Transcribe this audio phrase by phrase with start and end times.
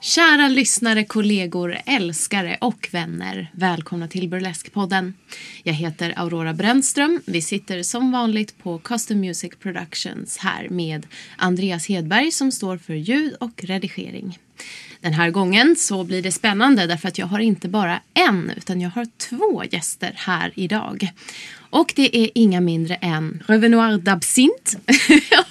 [0.00, 3.50] Kära lyssnare, kollegor, älskare och vänner.
[3.52, 5.14] Välkomna till Burleskpodden.
[5.62, 7.20] Jag heter Aurora Brännström.
[7.26, 11.06] Vi sitter som vanligt på Custom Music Productions här med
[11.36, 14.38] Andreas Hedberg som står för ljud och redigering.
[15.00, 18.80] Den här gången så blir det spännande därför att jag har inte bara en utan
[18.80, 21.10] jag har två gäster här idag.
[21.70, 24.76] Och det är inga mindre än Revenoir d'Absinthe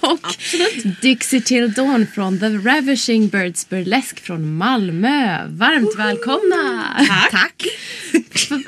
[0.00, 1.00] och Absolut.
[1.00, 5.46] Dixie Till Dawn från The Ravishing Birds Burlesque från Malmö.
[5.48, 6.96] Varmt välkomna!
[7.08, 7.30] Tack!
[7.30, 7.66] Tack.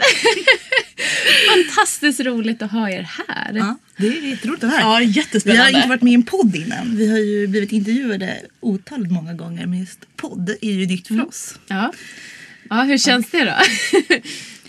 [1.55, 3.52] Fantastiskt roligt att ha er här.
[3.55, 5.01] Ja, det är jätteroligt att vara här.
[5.01, 5.66] Ja, jättespännande.
[5.66, 6.96] Vi har inte varit med i en podd innan.
[6.96, 11.15] Vi har ju blivit intervjuade otaligt många gånger men just podd är ju nytt för
[11.15, 11.27] mm.
[11.27, 11.55] oss.
[11.69, 11.93] Ja.
[12.71, 13.55] Ja, hur känns det då?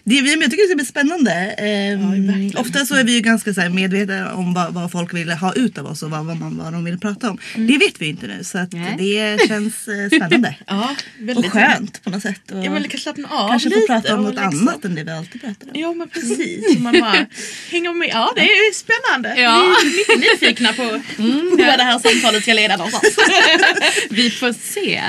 [0.03, 1.31] Det, jag tycker det ska bli spännande.
[1.57, 5.31] Ehm, ja, ofta så är vi ju ganska så medvetna om vad, vad, folk vill
[5.31, 7.37] ha ut av oss och vad, vad, man, vad de vill prata om.
[7.55, 7.67] Mm.
[7.67, 10.55] Det vet vi inte nu så att det känns eh, spännande.
[10.67, 10.95] ja,
[11.35, 12.51] och skönt på något sätt.
[12.51, 14.67] Och ja, men slappna av kanske lite få prata om något liksom...
[14.67, 15.71] annat än det vi alltid pratar om.
[15.73, 16.79] Ja men precis.
[16.79, 17.25] man bara
[17.69, 18.09] hänger med.
[18.11, 19.41] Ja det är spännande.
[19.41, 19.75] Ja.
[19.83, 20.81] Vi är mycket nyfikna på
[21.21, 23.15] mm, vad det här samtalet ska leda någonstans.
[24.09, 25.01] vi får se.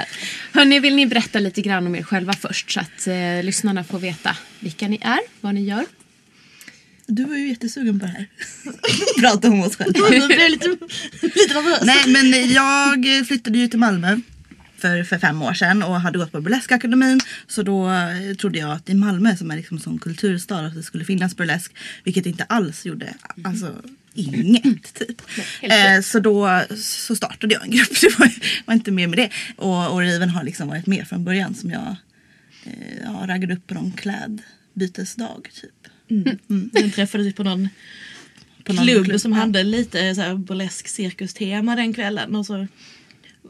[0.52, 3.98] Hörni, vill ni berätta lite grann om er själva först så att eh, lyssnarna får
[3.98, 5.84] veta vilka ni är, vad ni gör?
[7.06, 8.26] Du var ju jättesugen på det här.
[9.20, 9.98] Prata om oss själva.
[10.14, 10.68] Jag blev lite,
[11.22, 11.82] lite nervös.
[11.82, 14.20] Nej men jag flyttade ju till Malmö
[14.78, 17.20] för, för fem år sedan och hade gått på Burleskakademin.
[17.46, 20.82] Så då eh, trodde jag att i Malmö som är liksom som kulturstad att det
[20.82, 21.72] skulle finnas burlesk.
[22.04, 23.14] Vilket det inte alls gjorde.
[23.44, 23.76] Alltså
[24.14, 25.22] inget typ.
[25.60, 27.90] Eh, så då så startade jag en grupp.
[28.00, 28.32] Det var,
[28.66, 29.30] var inte mer med det.
[29.56, 31.96] Och, och Riven har liksom varit med från början som jag
[32.64, 35.70] eh, ja, raggade upp på någon klädbytesdag typ.
[36.10, 36.38] Mm.
[36.50, 36.70] Mm.
[36.72, 37.68] Den träffades på någon
[38.64, 42.34] på någon klubb, klubb som hade lite så här burlesk cirkustema den kvällen.
[42.34, 42.66] Och så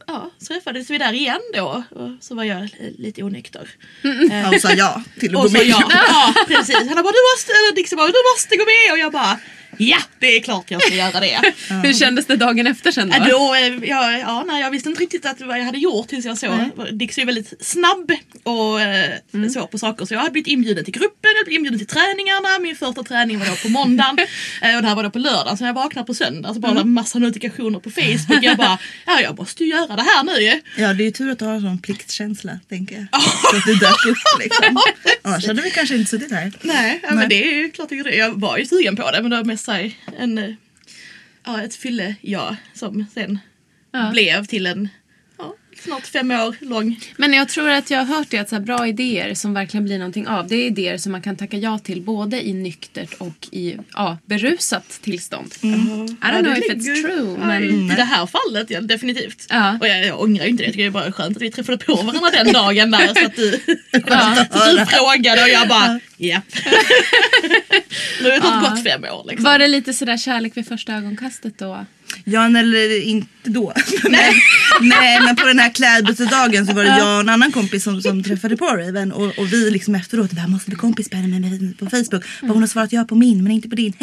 [0.07, 3.69] ja, så träffades vi där igen då och så var jag lite onykter.
[4.05, 4.31] Mm.
[4.31, 5.67] Eh, och sa ja till att gå med.
[5.67, 6.77] Ja, ja, precis.
[6.77, 9.39] Han bara du måste, bara du måste gå med och jag bara
[9.79, 11.53] Ja, det är klart jag ska göra det.
[11.83, 13.25] Hur kändes det dagen efter sen då?
[13.31, 16.25] Då eh, ja, ja, nej, jag visste inte riktigt att vad jag hade gjort tills
[16.25, 16.71] jag såg.
[16.93, 18.13] Dixie är väldigt snabb
[18.43, 19.51] och eh, mm.
[19.51, 20.05] så på saker.
[20.05, 22.59] Så jag hade blivit inbjuden till gruppen, jag blivit inbjuden till träningarna.
[22.61, 24.19] Min första träning var då på måndagen
[24.63, 25.57] eh, och det här var då på lördagen.
[25.57, 26.95] Så jag vaknade på söndag så bara mm.
[26.95, 28.45] massa notifikationer på Facebook.
[28.45, 31.31] Jag bara, ja jag måste ju göra det här nu Ja det är ju tur
[31.31, 33.23] att du har en sån pliktkänsla tänker jag.
[33.23, 34.79] så att du dök upp liksom.
[35.23, 36.53] Annars hade vi kanske inte suttit här.
[36.61, 39.31] Nej, ja, men det är ju klart jag, jag var ju sugen på det men
[39.31, 40.57] det var mest sig en,
[41.45, 43.39] ja, ett fylle ja som sen
[43.91, 44.11] ja.
[44.11, 44.89] blev till en
[45.79, 47.01] snart fem år lång.
[47.17, 49.99] Men jag tror att jag har hört det att så bra idéer som verkligen blir
[49.99, 53.49] någonting av det är idéer som man kan tacka ja till både i nyktert och
[53.51, 55.55] i ja, berusat tillstånd.
[55.63, 55.79] Mm.
[55.79, 57.37] I don't ja, know if it's true.
[57.39, 57.63] Men...
[57.91, 59.47] I det här fallet ja, definitivt.
[59.51, 59.79] Ja.
[59.81, 60.67] Och jag, jag ångrar inte det.
[60.67, 63.27] Jag tycker det är bara skönt att vi träffade på varandra den dagen där så
[63.27, 63.61] att du,
[64.07, 64.47] ja.
[64.51, 66.41] så att du frågade och jag bara ja.
[68.23, 68.69] nu har det ja.
[68.71, 69.25] gått fem år.
[69.29, 69.45] Liksom.
[69.45, 71.87] Var det lite sådär kärlek vid första ögonkastet då?
[72.25, 73.73] Ja, eller inte då.
[74.05, 74.35] nej.
[74.81, 78.03] nej, men på den här klädbytesdagen så var det jag och en annan kompis som,
[78.03, 81.73] som träffade på Raven och, och vi liksom efteråt, vi måste bli kompis med henne
[81.79, 82.25] på Facebook.
[82.43, 82.55] Mm.
[82.55, 83.93] Hon har svarat ja på min men inte på din.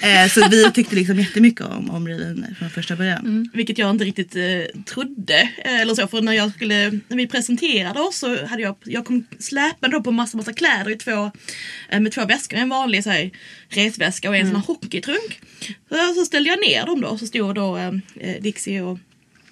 [0.00, 3.18] eh, så vi tyckte liksom jättemycket om, om Raven från första början.
[3.18, 3.50] Mm.
[3.54, 5.50] Vilket jag inte riktigt eh, trodde.
[5.64, 9.04] Eh, eller så, för när, jag skulle, när vi presenterade oss så hade jag, jag
[9.04, 11.30] kom släpande på massa, massa kläder i två,
[11.88, 12.58] eh, med två väskor.
[12.58, 13.30] En vanlig så här,
[13.68, 14.52] resväska och en mm.
[14.52, 15.40] sån här hockeytrunk.
[15.88, 18.98] Så, så ställde jag ner dem då så stod då eh, eh Dixie och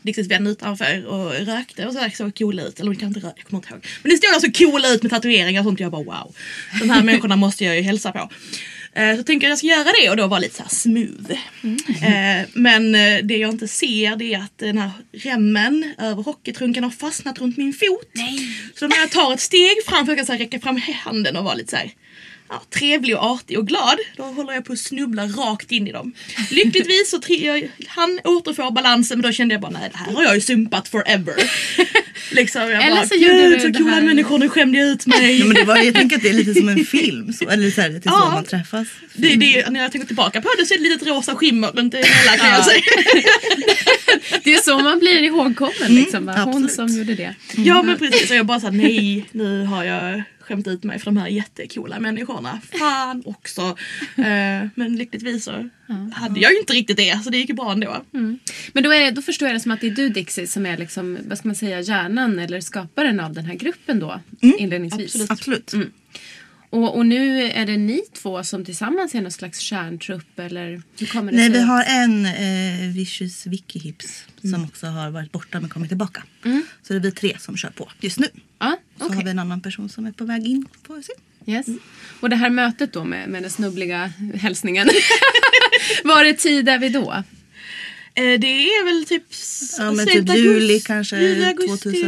[0.02, 2.80] Dixies vän utanför och rökte och så såg coola ut.
[2.80, 3.86] Eller kan inte röka, jag kommer inte ihåg.
[4.02, 5.80] Men det stod alltså coola ut med tatueringar och sånt.
[5.80, 6.34] Jag bara wow.
[6.80, 8.30] De här människorna måste jag ju hälsa på.
[8.94, 11.38] Eh, så tänker jag att jag ska göra det och då vara lite så smooth.
[11.62, 11.78] Mm.
[11.86, 16.84] Eh, men eh, det jag inte ser det är att den här remmen över hockeytrunken
[16.84, 18.10] har fastnat runt min fot.
[18.12, 18.38] Nej.
[18.74, 21.44] Så när jag tar ett steg fram för att jag kan räcka fram handen och
[21.44, 21.90] vara lite så här
[22.52, 23.98] ja, trevlig och artig och glad.
[24.16, 26.12] Då håller jag på att snubbla rakt in i dem.
[26.50, 30.22] Lyckligtvis så jag, han återfår balansen men då kände jag bara nej det här har
[30.22, 31.34] jag ju sumpat forever.
[32.30, 34.02] liksom, jag Eller bara, så gjorde du så coola här...
[34.02, 35.38] människor, nu skämde jag ut mig.
[35.38, 37.70] ja, men det var, jag tänker att det är lite som en film, så, eller
[37.70, 38.88] så här, det är så man träffas.
[39.14, 41.68] Det, det, när jag tänker tillbaka på det så är det ett litet rosa skimmer
[41.68, 42.82] runt hela kan jag säga.
[44.44, 46.28] det är så man blir ihågkommen liksom.
[46.28, 47.34] Mm, Hon som gjorde det.
[47.54, 47.68] Mm.
[47.68, 51.04] Ja men precis, och jag bara såhär nej nu har jag skämt ut mig för
[51.04, 52.60] de här jättekola människorna.
[52.78, 53.62] Fan också.
[54.16, 55.68] eh, men lyckligtvis så
[56.12, 57.96] hade jag ju inte riktigt det så det gick ju bra ändå.
[58.14, 58.38] Mm.
[58.72, 60.66] Men då, är det, då förstår jag det som att det är du Dixie som
[60.66, 64.56] är liksom, vad ska man säga, hjärnan eller skaparen av den här gruppen då mm.
[64.58, 65.14] inledningsvis.
[65.14, 65.30] Absolut.
[65.30, 65.72] Absolut.
[65.72, 65.90] Mm.
[66.72, 71.06] Och, och nu är det ni två som tillsammans är någon slags kärntrupp eller hur
[71.06, 71.58] kommer det Nej, sig?
[71.58, 76.22] vi har en eh, Vicious Vicky Hips som också har varit borta men kommit tillbaka.
[76.82, 78.26] Så det är vi tre som kör på just nu.
[78.58, 79.16] Ja, Så okej.
[79.16, 80.66] har vi en annan person som är på väg in.
[80.88, 81.12] Vi se.
[81.46, 81.66] Yes.
[82.20, 84.88] Och det här mötet då med, med den snubbliga hälsningen.
[86.04, 87.12] Var det tid är vi då?
[88.14, 89.24] Eh, Det är väl typ
[89.78, 92.02] Ja, men typ juli kanske juli, augusti.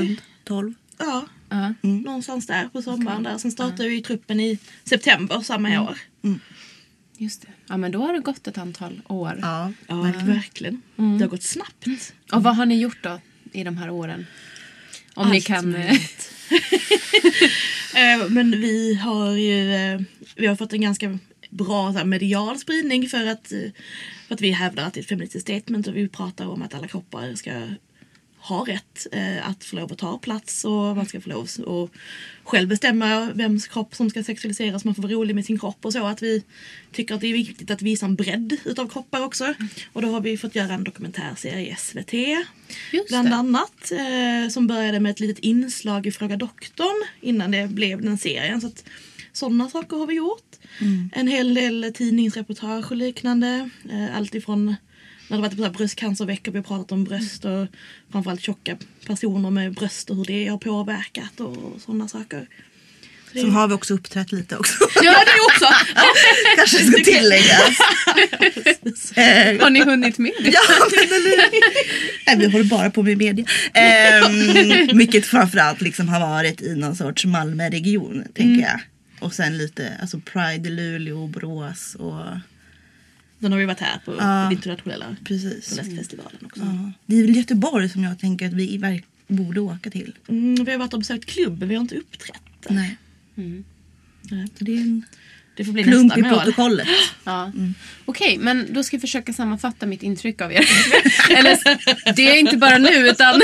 [0.45, 0.75] 2012.
[0.99, 1.75] Ja, Ja.
[1.83, 3.39] någonstans där på sommaren där.
[3.39, 5.99] Sen startade vi truppen i september samma år.
[7.19, 7.49] Just det.
[7.67, 9.39] Ja, men då har det gått ett antal år.
[9.43, 9.73] Ja.
[9.87, 10.83] Ja, verkligen.
[10.97, 11.19] Mm.
[11.19, 11.87] Det har gått snabbt.
[12.33, 13.21] Och vad har ni gjort då
[13.53, 14.27] i de här åren?
[15.15, 15.75] Om ni Allt kan...
[15.75, 16.31] eh, möjligt.
[18.29, 20.01] Men vi har ju eh,
[20.37, 21.19] vi har fått en ganska
[21.51, 23.59] bra så här, medial spridning för att, eh,
[24.29, 26.75] för att vi hävdar att det är ett feministiskt statement och vi pratar om att
[26.75, 27.51] alla kroppar ska
[28.49, 31.91] ha rätt eh, att få lov att ta plats och man ska få lov att
[32.45, 35.93] själv bestämma vems kropp som ska sexualiseras, man får vara rolig med sin kropp och
[35.93, 36.07] så.
[36.07, 36.43] Att vi
[36.93, 39.55] tycker att det är viktigt att visa en bredd utav kroppar också.
[39.93, 42.13] Och då har vi fått göra en dokumentärserie i SVT
[42.93, 43.35] Just bland det.
[43.35, 43.93] annat.
[43.93, 48.61] Eh, som började med ett litet inslag i Fråga doktorn innan det blev den serien.
[48.61, 48.85] Så att,
[49.33, 50.57] sådana saker har vi gjort.
[51.13, 53.71] En hel del tidningsreportage och liknande.
[53.91, 54.77] Eh, allt ifrån
[55.29, 57.67] när det varit på så här bröstcancerveckor, vi har pratat om bröst och
[58.13, 58.77] framförallt tjocka
[59.07, 62.47] personer med bröst och hur det har påverkat och sådana saker.
[63.41, 64.75] Så har vi också uppträtt lite också.
[65.03, 65.67] Ja, det också!
[66.57, 67.79] Kanske ska tilläggas.
[69.17, 70.51] Eh, Har ni hunnit med det?
[70.51, 70.61] Ja,
[70.91, 71.51] men eller
[72.27, 73.45] Nej, vi håller bara på med media.
[74.27, 78.81] Um, mycket framförallt liksom har varit i någon sorts Malmö-region, tänker jag.
[79.21, 82.25] Och sen lite alltså Pride i Luleå, Borås och
[83.45, 84.25] Sen har vi varit här på Ja.
[84.25, 85.79] den internationella precis.
[86.45, 86.61] också.
[86.61, 86.93] Ja.
[87.07, 90.13] Det är väl Göteborg som jag tänker att vi borde åka till.
[90.29, 92.75] Mm, vi har varit och besökt klubben, vi har inte uppträtt där.
[92.75, 92.97] Nej.
[93.37, 93.65] Mm.
[94.23, 94.47] Nej.
[94.59, 95.05] Så det är en
[95.57, 96.41] Det får bli plump nästa i mål.
[96.41, 96.89] protokollet.
[97.25, 97.53] Ja.
[98.05, 100.59] Okej, men då ska jag försöka sammanfatta mitt intryck av er.
[101.31, 101.59] Eller,
[102.13, 103.41] det är inte bara nu, utan...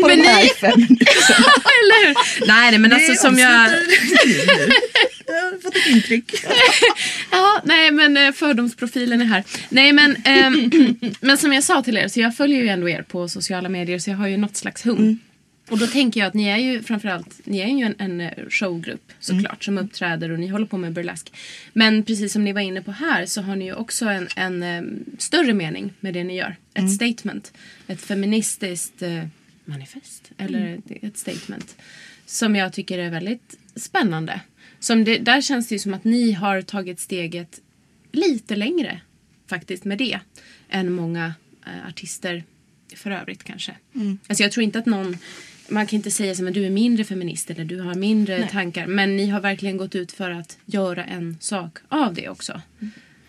[0.00, 1.46] På Men de här ni- fem minuterna.
[1.78, 2.14] Eller hur?
[2.46, 3.70] Nej, nej, men alltså som jag...
[5.62, 6.34] Fått ett intryck.
[7.32, 9.44] Ja, nej men eh, fördomsprofilen är här.
[9.68, 10.70] Nej men, ehm,
[11.20, 13.98] men som jag sa till er, så jag följer ju ändå er på sociala medier
[13.98, 15.18] så jag har ju något slags hum.
[15.70, 18.48] Och då tänker jag att ni är ju framförallt, ni är ju en, en eh,
[18.48, 21.32] showgrupp såklart som uppträder och ni håller på med burlesk.
[21.72, 24.62] Men precis som ni var inne på här så har ni ju också en, en
[24.62, 26.56] em, större mening med det ni gör.
[26.74, 27.52] Ett statement.
[27.86, 29.24] Ett feministiskt eh,
[29.64, 30.30] manifest.
[30.38, 31.76] Eller ett statement.
[32.26, 34.40] Som jag tycker är väldigt spännande.
[34.80, 37.60] Som det, där känns det ju som att ni har tagit steget
[38.12, 39.00] lite längre
[39.46, 40.18] faktiskt med det
[40.68, 41.34] än många
[41.66, 42.44] eh, artister
[42.96, 43.76] för övrigt kanske.
[44.28, 45.16] Alltså jag tror inte att någon
[45.70, 48.48] man kan inte säga att du är mindre feminist eller du har mindre Nej.
[48.48, 48.86] tankar.
[48.86, 52.62] Men ni har verkligen gått ut för att göra en sak av det också.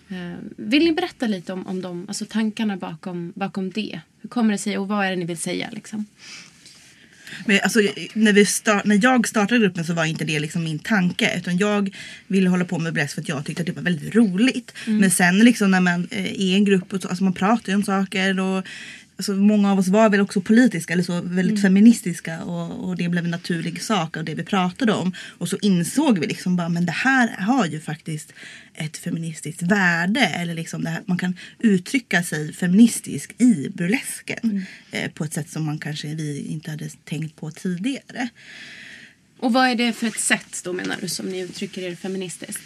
[0.10, 4.00] Eh, vill ni berätta lite om, om de, alltså tankarna bakom, bakom det?
[4.22, 5.70] Hur kommer det sig och vad är det ni vill säga?
[5.72, 6.06] Liksom?
[7.46, 7.80] Men alltså,
[8.14, 11.38] när, vi start, när jag startade gruppen så var inte det liksom min tanke.
[11.38, 11.96] Utan jag
[12.28, 14.74] ville hålla på med burlesk för att jag tyckte att det var väldigt roligt.
[14.86, 17.72] Men sen liksom när man eh, är i en grupp och så, alltså man pratar
[17.72, 18.40] ju om saker.
[18.40, 18.66] Och,
[19.30, 22.44] alltså, många av oss var väl också politiska eller så väldigt feministiska.
[22.44, 25.14] Och, och det blev en naturlig sak av det vi pratade om.
[25.38, 28.34] Och så insåg vi liksom bara men det här har ju faktiskt
[28.74, 30.20] ett feministiskt värde.
[30.20, 34.66] Eller liksom det här, man kan uttrycka sig feministiskt i burlesken.
[34.92, 38.30] Eh, på ett sätt som man kanske vi inte hade tänkt på tidigare.
[39.40, 42.62] Och vad är det för ett sätt då menar du som ni uttrycker er feministiskt?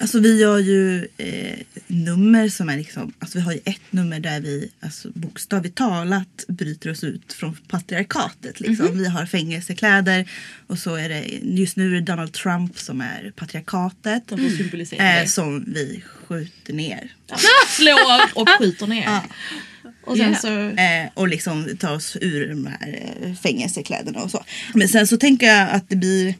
[0.00, 4.20] Alltså vi gör ju eh, nummer som är liksom, alltså vi har ju ett nummer
[4.20, 8.60] där vi alltså, bokstavligt talat bryter oss ut från patriarkatet.
[8.60, 8.98] Liksom.
[8.98, 10.30] Vi har fängelsekläder
[10.66, 14.22] och så är det, just nu är det Donald Trump som är patriarkatet.
[14.56, 17.12] Symbolisera Eh, som vi skjuter ner.
[17.26, 17.36] Ja.
[17.68, 19.04] Slår och skjuter ner.
[19.04, 19.22] Ja.
[20.04, 20.40] Och sen Yeah.
[20.40, 20.58] så...
[20.80, 24.44] Eh, och liksom ta oss ur de här eh, fängelsekläderna och så.
[24.74, 26.34] Men sen så tänker jag att det blir,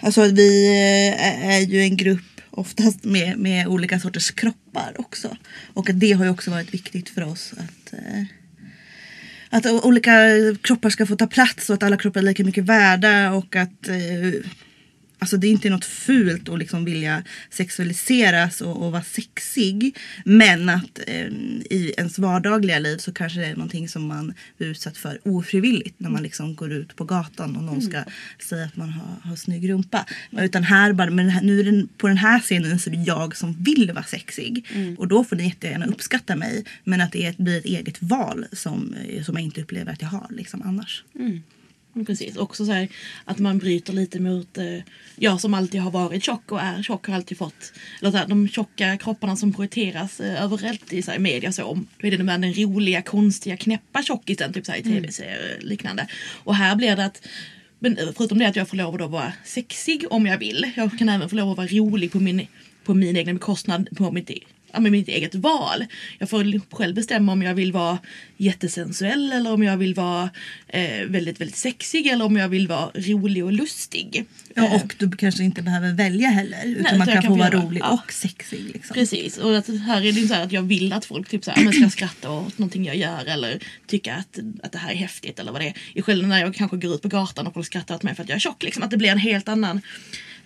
[0.00, 5.36] alltså vi eh, är ju en grupp oftast med, med olika sorters kroppar också.
[5.74, 8.24] Och det har ju också varit viktigt för oss att eh,
[9.54, 10.12] att olika
[10.62, 13.88] kroppar ska få ta plats och att alla kroppar är lika mycket värda och att
[13.88, 14.40] eh,
[15.22, 19.96] Alltså det är inte något fult att liksom vilja sexualiseras och, och vara sexig.
[20.24, 21.26] Men att eh,
[21.70, 26.00] i ens vardagliga liv så kanske det är någonting som man blir utsatt för ofrivilligt.
[26.00, 28.04] När man liksom går ut på gatan och någon ska
[28.48, 30.06] säga att man har, har snygg rumpa.
[30.38, 33.02] Utan här bara, men här- nu är det, på den här scenen så är det
[33.02, 34.66] jag som vill vara sexig.
[34.98, 36.64] Och då får ni jättegärna uppskatta mig.
[36.84, 40.26] Men att det blir ett eget val som, som jag inte upplever att jag har
[40.30, 41.04] liksom annars.
[42.06, 42.88] Precis, också så här,
[43.24, 44.78] att man bryter lite mot eh,
[45.16, 48.26] jag som alltid har varit tjock och är tjock har alltid fått eller så här,
[48.26, 52.10] de tjocka kropparna som projekteras eh, överallt i så här, media så om då är
[52.10, 56.06] det den, den roliga, konstiga, knäppa tjockisen typ så här, i tv-serier och liknande.
[56.44, 57.28] Och här blir det att
[57.78, 60.72] men eh, förutom det att jag får lov att då vara sexig om jag vill.
[60.76, 62.46] Jag kan även få lov att vara rolig på min,
[62.84, 64.30] på min egen bekostnad på mitt,
[64.72, 65.84] ja, med mitt eget val.
[66.18, 67.98] Jag får själv bestämma om jag vill vara
[68.36, 70.30] jättesensuell eller om jag vill vara
[70.68, 74.24] eh, väldigt, väldigt sexig eller om jag vill vara rolig och lustig.
[74.54, 76.64] Ja, och du kanske inte behöver välja heller.
[76.64, 78.00] Utan Nej, man kan, kan få vara rolig ja.
[78.04, 78.70] och sexig.
[78.74, 78.94] Liksom.
[78.94, 81.50] Precis, och att här är det så här att jag vill att folk typ så
[81.50, 85.38] här, ska skratta åt någonting jag gör eller tycka att, att det här är häftigt
[85.38, 85.74] eller vad det är.
[85.94, 88.22] I skillnad när jag kanske går ut på gatan och folk skrattar åt mig för
[88.22, 88.62] att jag är tjock.
[88.62, 89.80] Liksom, att det blir en helt annan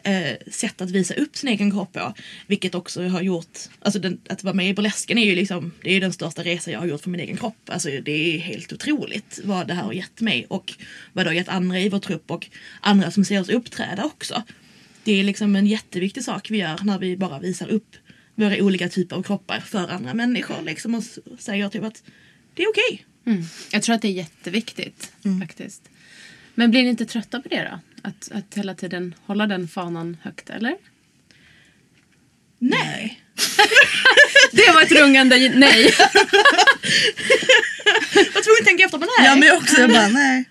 [0.03, 2.15] eh, sätt att visa upp sin egen kropp på.
[2.47, 5.91] Vilket också har gjort, alltså den, att vara med i burlesken är ju liksom, det
[5.91, 7.71] är ju den största resa jag har gjort för min egen kropp.
[7.71, 10.75] Alltså det är helt otroligt vad det här har gett mig och
[11.13, 12.47] vad det har gett andra i vår trupp och
[12.81, 14.43] andra som ser oss uppträda också.
[15.05, 17.97] Det är liksom en jätteviktig sak vi gör när vi bara visar upp
[18.35, 21.03] våra olika typer av kroppar för andra människor liksom och
[21.39, 22.03] säger typ att
[22.55, 23.07] det är okej.
[23.27, 23.43] Mm.
[23.73, 25.89] Jag tror att det är jätteviktigt faktiskt.
[26.55, 27.79] Men blir ni inte trötta på det då?
[28.07, 30.77] Att, att hela tiden hålla den fanan högt, eller?
[32.59, 33.23] Nej.
[34.53, 35.85] Det var ett rungande nej.
[38.15, 39.27] Jag tvungen att tänka efter men nej.
[39.27, 40.45] Ja men också, jag bara nej.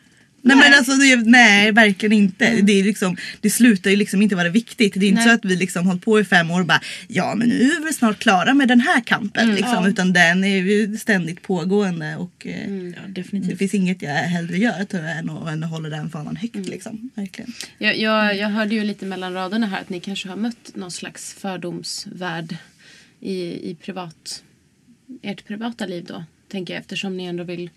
[0.46, 2.62] Nej, men alltså, det, nej verkligen inte.
[2.62, 4.94] Det, är liksom, det slutar ju liksom inte vara viktigt.
[4.96, 5.30] Det är inte Nej.
[5.30, 7.86] så att vi liksom hållit på i fem år och bara ja men nu är
[7.86, 9.56] vi snart klara med den här kampen.
[9.56, 9.90] liksom, ja.
[9.90, 13.24] Utan den är ju ständigt pågående och eh, Ja, det
[13.58, 16.56] finns inget jag hellre gör tror jag, än att, än att hålla den fanan högt.
[16.56, 16.70] Mm.
[16.70, 17.10] Liksom.
[17.16, 17.54] Verkligen.
[17.78, 20.92] Jag, jag, jag hörde ju lite mellan raderna här att ni kanske har mött någon
[20.92, 22.58] slags fördomsvärld
[23.20, 24.44] i, i privat,
[25.22, 26.24] ert privata liv då.
[26.48, 27.70] Tänker jag eftersom ni ändå vill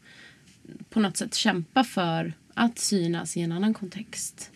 [0.90, 4.50] på något sätt kämpa för att synas i en annan kontext.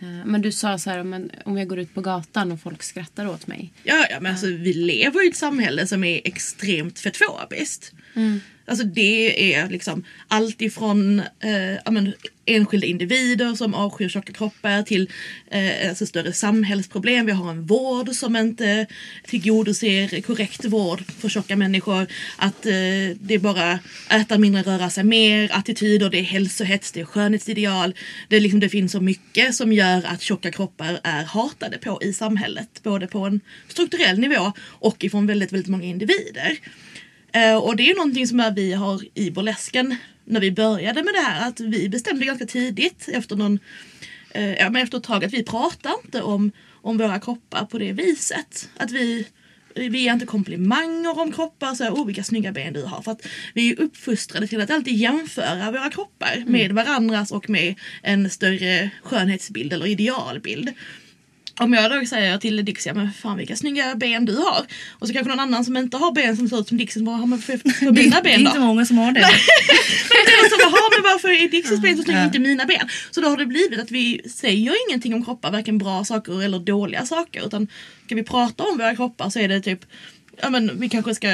[0.00, 2.82] Eh, Men du sa så här, men om jag går ut på gatan och folk
[2.82, 3.72] skrattar åt mig.
[3.82, 7.92] Ja, ja men alltså vi lever i ett samhälle som är extremt fetofobiskt.
[8.70, 12.12] Alltså det är liksom allt ifrån eh, men,
[12.44, 15.10] enskilda individer som avskyr tjocka kroppar till
[15.50, 17.26] eh, alltså större samhällsproblem.
[17.26, 18.86] Vi har en vård som inte
[19.26, 22.06] tillgodoser korrekt vård för tjocka människor.
[22.36, 22.72] Att eh,
[23.20, 23.78] det är bara
[24.10, 27.94] äta mindre, röra sig mer, attityder, det är hälsohets, det är skönhetsideal.
[28.28, 31.98] Det, är liksom, det finns så mycket som gör att tjocka kroppar är hatade på
[32.02, 32.80] i samhället.
[32.82, 36.58] Både på en strukturell nivå och ifrån väldigt, väldigt många individer.
[37.32, 41.14] Eh, och det är ju någonting som vi har i burlesken när vi började med
[41.14, 41.48] det här.
[41.48, 43.58] Att vi bestämde ganska tidigt efter någon
[44.30, 47.78] eh, ja, men efter ett tag att vi pratar inte om, om våra kroppar på
[47.78, 48.70] det viset.
[48.76, 49.26] Att vi,
[49.74, 53.02] vi ger inte komplimanger om kroppar, så här, oh vilka snygga ben du har.
[53.02, 57.74] För att vi är uppfostrade till att alltid jämföra våra kroppar med varandras och med
[58.02, 60.72] en större skönhetsbild eller idealbild.
[61.58, 64.66] Om jag då säger till Dixie, men fan vilka snygga ben du har.
[64.98, 67.18] Och så kanske någon annan som inte har ben som ser ut som Dixie, vad
[67.18, 68.64] har man för, för mina är- det är ben inte då?
[68.64, 69.20] många som har det.
[70.10, 72.24] Men så jaha, men varför är Dixes ben så snygga Ja.
[72.26, 72.88] inte mina ben?
[73.10, 76.58] Så då har det blivit att vi säger ingenting om kroppar, varken bra saker eller
[76.58, 77.46] dåliga saker.
[77.46, 77.68] Utan
[78.06, 79.80] ska vi prata om våra kroppar så är det typ,
[80.42, 81.28] ja men vi kanske ska,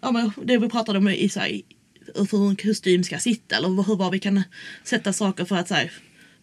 [0.00, 1.60] ja men det vi pratade om i så här,
[2.30, 4.42] hur en kostym ska sitta eller hur var vi kan
[4.84, 5.90] sätta saker för att så här,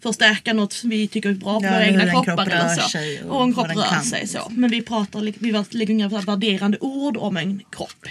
[0.03, 3.27] förstärka något som vi tycker är bra på Ja, våra egna kroppar kropp eller så.
[3.29, 4.51] och och en kropp rör kan, sig så.
[4.51, 8.05] Men vi pratar, vi lägger inga värderande ord om en kropp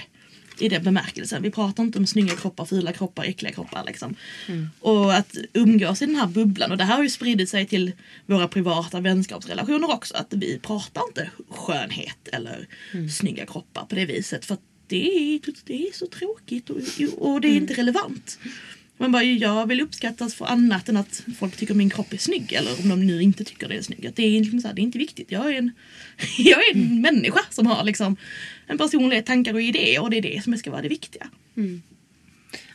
[0.61, 1.43] i den bemärkelsen.
[1.43, 3.85] Vi pratar inte om snygga kroppar, fula kroppar, äckliga kroppar.
[3.87, 4.15] Liksom.
[4.81, 6.71] Och att umgås i den här bubblan.
[6.71, 7.93] Och det här har ju spridit sig till
[8.27, 10.15] våra privata vänskapsrelationer också.
[10.17, 12.67] Att vi pratar inte skönhet eller
[13.09, 14.45] snygga kroppar på det viset.
[14.45, 14.57] För
[14.87, 16.77] det är, det är så tråkigt och,
[17.19, 18.39] och det är inte relevant.
[19.01, 22.53] Man bara, jag vill uppskattas för annat än att folk tycker min kropp är snygg.
[22.53, 24.13] Eller om de nu inte tycker det är snygg.
[24.15, 25.33] Det är, liksom så här, det är inte viktigt.
[25.33, 25.71] Jag är en,
[26.39, 28.17] jag är en människa som har liksom
[28.67, 30.03] en personlighet, tankar och idéer.
[30.03, 31.29] Och det är det som ska vara det viktiga.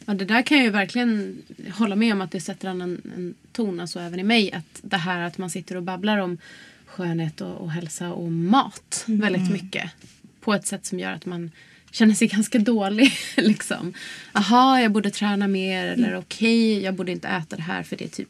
[0.05, 1.41] Ja, det där kan jag ju verkligen
[1.73, 4.51] hålla med om att det sätter an en, en ton, alltså även i mig.
[4.51, 6.37] Att det här att man sitter och babblar om
[6.85, 9.91] skönhet och, och hälsa och mat väldigt mycket.
[10.39, 11.51] På ett sätt som gör att man
[11.95, 13.11] känner sig ganska dålig.
[13.35, 13.93] liksom.
[14.33, 15.87] Aha, jag borde träna mer.
[15.87, 18.29] Eller okej, jag borde inte äta det här för det är typ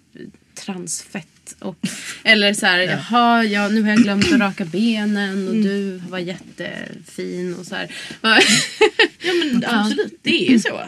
[0.54, 1.56] transfett.
[1.60, 1.78] Och,
[2.24, 6.20] eller så här, jaha, ja, nu har jag glömt att raka benen och du var
[6.20, 7.92] jättefin och så här.
[8.22, 10.82] Ja men absolut, det är ju så.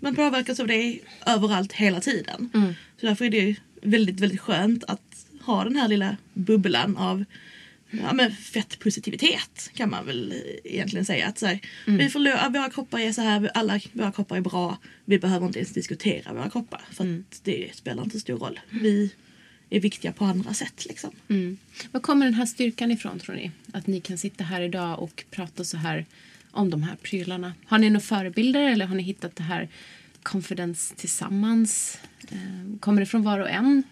[0.00, 2.50] Man påverkas av det överallt hela tiden.
[3.00, 7.24] Så därför är det väldigt, väldigt skönt att ha den här lilla bubblan av
[7.92, 10.34] ja, men fettpositivitet kan man väl
[10.64, 11.26] egentligen säga.
[11.26, 14.40] Att så här, vi får, lö- våra kroppar är så här, alla våra kroppar är
[14.40, 14.78] bra.
[15.04, 18.60] Vi behöver inte ens diskutera våra kroppar för att det spelar inte stor roll.
[18.70, 19.12] Vi
[19.70, 21.10] är viktiga på andra sätt liksom.
[21.28, 21.58] Mm.
[21.92, 23.50] Var kommer den här styrkan ifrån tror ni?
[23.72, 26.06] Att ni kan sitta här idag och prata så här
[26.50, 27.54] om de här prylarna.
[27.66, 29.68] Har ni några förebilder eller har ni hittat det här
[30.22, 31.98] confidence tillsammans?
[32.30, 33.82] Eh, Kommer det från var och en?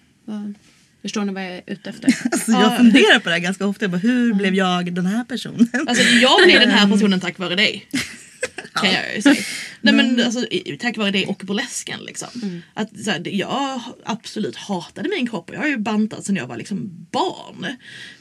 [1.03, 2.15] Förstår ni vad jag är ute efter?
[2.33, 3.85] Alltså, jag funderar på det här ganska ofta.
[3.85, 5.69] Jag bara, hur blev jag den här personen?
[5.89, 7.87] Alltså jag blev den här personen tack vare dig.
[8.75, 9.43] Kan jag ju säga.
[9.81, 10.47] Nej men alltså
[10.81, 12.63] tack vare dig och burlesken liksom.
[12.75, 16.37] Att, så här, det- jag absolut hatade min kropp och jag har ju bantat sedan
[16.37, 17.67] jag var liksom barn.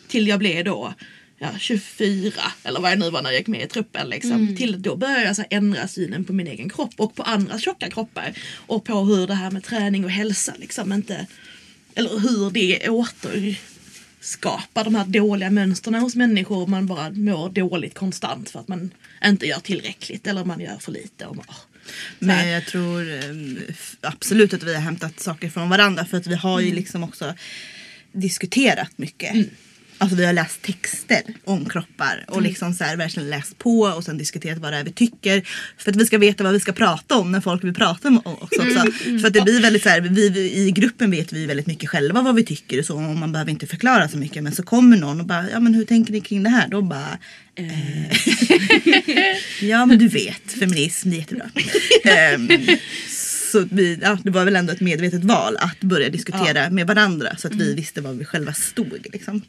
[0.08, 0.94] Till jag blev då
[1.40, 2.32] ja, 24
[2.64, 4.10] eller vad jag nu var när jag gick med i truppen.
[4.10, 4.56] Liksom.
[4.58, 7.90] Till då började jag så ändra synen på min egen kropp och på andra tjocka
[7.90, 8.34] kroppar.
[8.56, 11.28] Och på hur det här med träning och hälsa liksom inte
[11.96, 16.68] eller hur det återskapar de här dåliga mönstren hos människor.
[16.68, 18.92] Man bara mår dåligt konstant för att man
[19.26, 21.26] inte gör tillräckligt eller man gör för lite.
[21.26, 21.46] Och här.
[22.20, 23.22] Men jag tror eh,
[24.02, 27.34] absolut att vi har hämtat saker från varandra för att vi har ju liksom också
[28.12, 29.36] diskuterat mycket.
[30.02, 34.04] Alltså vi har läst texter om kroppar och liksom så här verkligen läst på och
[34.04, 35.48] sen diskuterat vad det är vi tycker.
[35.78, 38.18] För att vi ska veta vad vi ska prata om när folk vill prata om
[38.18, 38.92] oss också.
[39.22, 41.90] För att det blir väldigt så här, vi, vi, i gruppen vet vi väldigt mycket
[41.90, 44.44] själva vad vi tycker och så och man behöver inte förklara så mycket.
[44.44, 46.68] Men så kommer någon och bara, ja men hur tänker ni kring det här?
[46.68, 47.18] Då bara,
[47.56, 48.10] eh,
[49.62, 51.50] ja men du vet, feminism det är jättebra.
[52.04, 52.50] Ehm,
[53.52, 57.36] så vi, ja, det var väl ändå ett medvetet val att börja diskutera med varandra
[57.38, 59.08] så att vi visste var vi själva stod.
[59.14, 59.42] Liksom.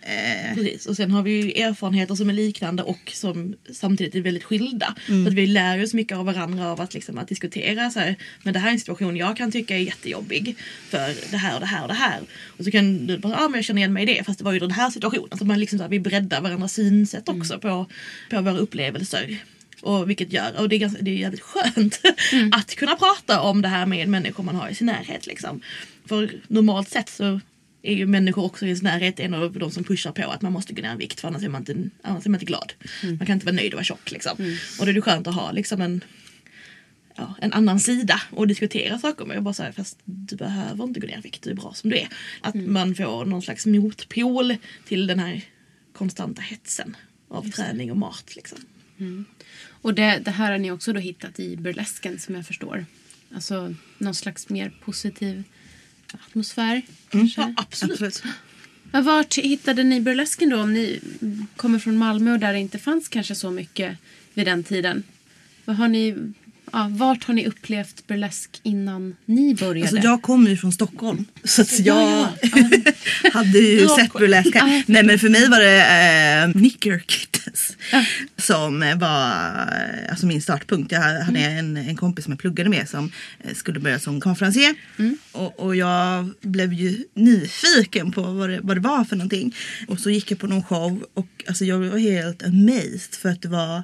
[0.00, 0.86] Eh, Precis.
[0.86, 4.94] Och sen har vi ju erfarenheter som är liknande och som samtidigt är väldigt skilda.
[5.06, 8.16] Så att vi lär oss mycket av varandra av att, liksom, att diskutera så här,
[8.42, 10.56] men det här är en situation jag kan tycka är jättejobbig
[10.88, 12.20] för det här och det här och det här.
[12.46, 14.44] Och så kan du bara, ja men jag känner igen mig i det fast det
[14.44, 15.38] var ju den här situationen.
[15.38, 17.86] Så man liksom så här, vi breddar varandras synsätt också på,
[18.30, 19.38] på våra upplevelser.
[19.82, 22.00] Och vilket gör, och det är, ganska, det är jävligt skönt
[22.52, 25.26] att kunna prata om det här med människor man har i sin närhet.
[25.26, 25.60] Liksom.
[26.06, 27.40] För normalt sett så
[27.82, 30.52] är ju människor också i sin närhet en av de som pushar på att man
[30.52, 32.72] måste gå ner i vikt för annars är man inte, annars är man inte glad.
[33.02, 34.56] Man kan inte vara nöjd och vara tjock liksom.
[34.78, 36.04] Och då är det skönt att ha liksom en,
[37.16, 39.36] ja, en annan sida och diskutera saker med.
[39.36, 41.90] Och bara säga fast du behöver inte gå ner i vikt, du är bra som
[41.90, 42.08] du är.
[42.40, 45.44] Att man får någon slags motpol till den här
[45.92, 46.96] konstanta hetsen
[47.28, 48.36] av träning och mat.
[48.36, 48.58] Liksom.
[49.82, 52.86] Och det, det här har ni också då hittat i burlesken som jag förstår.
[53.34, 55.44] Alltså någon slags mer positiv
[56.12, 56.82] atmosfär.
[57.10, 57.40] kanske.
[57.40, 58.02] Ja, absolut.
[58.02, 58.22] absolut.
[58.92, 60.60] Vart hittade ni burlesken då?
[60.60, 61.00] Om ni
[61.56, 63.98] kommer från Malmö och där det inte fanns kanske så mycket
[64.34, 65.02] vid den tiden.
[65.64, 66.32] Vad har ni,
[66.72, 69.88] ja, vart har ni upplevt burlesk innan ni började?
[69.88, 71.24] Alltså jag kommer ju från Stockholm.
[71.44, 72.92] Så att jag Ja, ja.
[73.32, 74.82] hade ju sett burlesk här.
[74.86, 77.76] Nej men för mig var det äh, Knicker Kittens.
[78.36, 80.92] Som var eh, alltså min startpunkt.
[80.92, 83.12] Jag hade en, en kompis som jag pluggade med som
[83.44, 84.74] eh, skulle börja som konferencier.
[85.32, 89.54] Och, och jag blev ju nyfiken på vad det, vad det var för någonting.
[89.88, 93.42] Och så gick jag på någon show och alltså jag var helt amazed för att
[93.42, 93.82] det var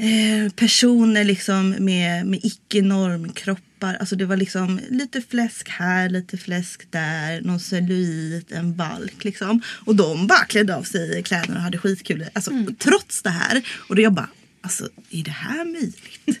[0.00, 3.94] Eh, personer liksom med, med icke-normkroppar.
[4.00, 9.62] Alltså det var liksom lite fläsk här, lite fläsk där, någon cellulit, en valk liksom.
[9.84, 12.24] Och de bara klädde av sig kläderna och hade skitkul.
[12.32, 13.62] Alltså trots det här.
[13.88, 14.28] Och då jag bara,
[14.60, 16.40] alltså är det här möjligt?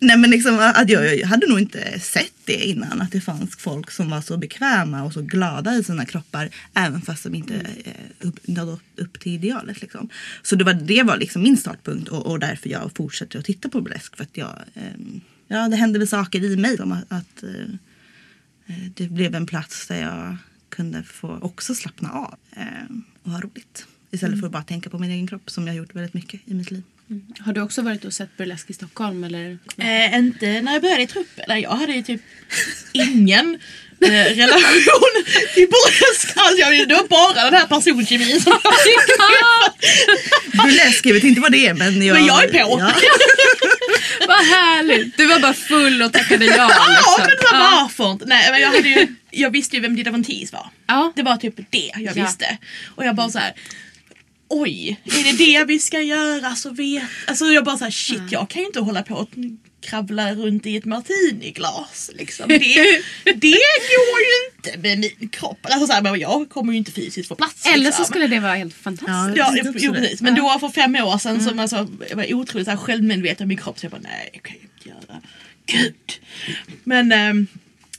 [0.00, 3.00] Nej men liksom att jag, jag hade nog inte sett det innan.
[3.00, 6.50] Att det fanns folk som var så bekväma och så glada i sina kroppar.
[6.74, 9.82] Även fast de inte eh, upp, nådde upp, till idealet.
[9.82, 10.08] Liksom.
[10.42, 13.68] Så det var, det var liksom min startpunkt och, och därför jag fortsätter att titta
[13.68, 14.16] på burlesk.
[14.16, 17.70] För att jag, ehm, ja, det hände väl saker i mig som att, att eh,
[18.66, 20.36] eh, det blev en plats där jag
[20.68, 23.86] kunde få också slappna av eh, och ha roligt.
[24.10, 26.40] Istället för att bara tänka på min egen kropp som jag har gjort väldigt mycket
[26.44, 26.82] i mitt liv.
[27.40, 29.24] Har du också varit och sett burlesk i Stockholm?
[29.24, 29.58] Eller?
[29.78, 31.44] Eh, inte när jag började i truppen.
[31.48, 32.20] Nej, Jag hade ju typ
[32.92, 33.58] ingen
[34.00, 36.36] eh, relation till burlesk.
[36.36, 39.16] Alltså, jag, det var bara den här personkemin som jag fick.
[40.62, 42.14] Burlesk, jag vet inte vad det är men jag...
[42.14, 42.80] Men jag är på.
[42.80, 42.92] Ja.
[44.28, 45.16] Vad härligt!
[45.16, 46.54] Du var bara full och tackade ja.
[46.56, 47.14] Ja, Liksom.
[47.18, 48.24] men det var varför inte?
[48.26, 50.70] Nej, men jag, hade ju, jag visste ju vem Dida Von Teese var.
[50.86, 51.12] Ja.
[51.16, 52.24] Det var typ det jag Ja.
[52.24, 52.58] visste.
[52.96, 53.52] Och jag bara så här.
[54.48, 57.02] Oj, är det det vi ska göra så vet...
[57.26, 59.28] Alltså jag bara så här, shit jag kan ju inte hålla på och
[59.80, 62.10] kravla runt i ett martiniglas.
[62.14, 62.48] Liksom.
[62.58, 62.58] Det,
[63.24, 63.58] det
[63.92, 65.58] går ju inte med min kropp.
[65.62, 67.66] Alltså så här, men jag kommer ju inte fysiskt få plats.
[67.66, 68.04] Eller så liksom.
[68.04, 69.36] skulle det vara helt fantastiskt.
[69.36, 69.52] Ja.
[69.54, 70.22] Ja, jo, precis.
[70.22, 73.48] Men då för fem år sedan som alltså, jag var otroligt så här självmedveten om
[73.48, 75.20] min kropp så jag bara nej, jag kan ju inte göra.
[75.66, 76.20] Gud.
[76.84, 77.46] Men ehm,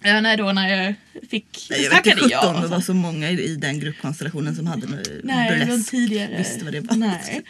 [0.07, 0.93] Ja, nej, då när jag
[1.29, 1.67] fick...
[1.69, 4.67] Nej, jag vet inte jag, 17 det var så många i, i den gruppkonstellationen som
[4.67, 4.87] hade
[5.23, 5.91] Nej, burlesk.
[5.91, 6.37] tidigare.
[6.37, 6.95] Visste vad det var.
[6.95, 7.41] Nej.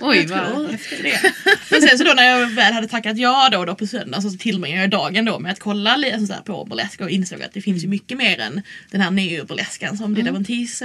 [0.00, 1.02] Oj, Jag vad häftigt.
[1.02, 1.32] det.
[1.70, 4.30] Men sen så då när jag väl hade tackat ja då, då på söndag så
[4.30, 7.52] tillbringade jag dagen då med att kolla lite så här på burlesk och insåg att
[7.52, 10.82] det finns ju mycket mer än den här neoburleskan som Dida Von Teese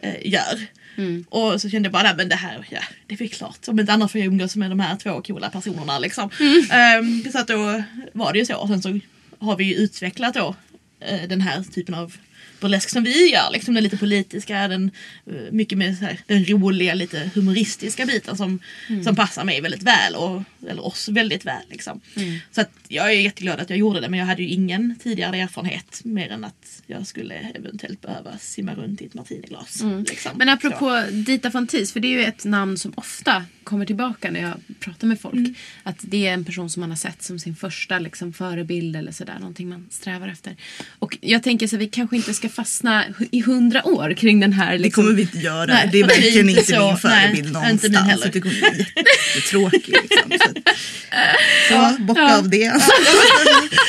[0.00, 0.66] eh, eh, gör.
[0.96, 1.24] Mm.
[1.28, 3.68] Och så kände jag bara, nej, men det här, ja, det är väl klart.
[3.68, 6.30] Om inte annars får jag umgås med de här två coola personerna liksom.
[6.40, 6.98] Mm.
[7.00, 8.56] Um, så att då var det ju så.
[8.56, 9.00] Och sen så
[9.42, 10.54] har vi ju utvecklat då
[11.00, 12.14] eh, den här typen av
[12.60, 13.50] burlesk som vi gör.
[13.52, 14.90] Liksom den lite politiska, den,
[15.26, 19.04] eh, mycket mer här, den roliga, lite humoristiska biten som, Mm.
[19.04, 21.62] som passar mig väldigt väl och eller oss väldigt väl.
[21.70, 22.00] Liksom.
[22.16, 22.38] Mm.
[22.50, 25.36] Så att jag är jätteglad att jag gjorde det men jag hade ju ingen tidigare
[25.38, 29.82] erfarenhet mer än att jag skulle eventuellt behöva simma runt i ett martiniglas.
[30.08, 30.30] Liksom.
[30.32, 30.38] Mm.
[30.46, 30.52] Men Så.
[30.68, 34.52] apropå Dita Fontis, för det är ju ett namn som ofta kommer tillbaka när jag
[34.80, 35.34] pratar med folk.
[35.34, 35.54] Mm.
[35.82, 39.12] Att det är en person som man har sett som sin första liksom, förebild eller
[39.12, 40.56] sådär, någonting man strävar efter.
[40.98, 44.52] Och jag tänker så att vi kanske inte ska fastna i hundra år kring den
[44.52, 44.72] här.
[44.72, 45.66] Det Liksom, kommer vi inte göra.
[45.66, 47.96] Nej, det är det verkligen inte så- min förebild nej, inte min någonstans.
[48.10, 48.22] heller.
[48.26, 49.88] Så det kommer bli jättetråkigt.
[49.88, 50.51] Liksom.
[51.68, 52.38] Så, så bocka Ja.
[52.38, 52.66] av det.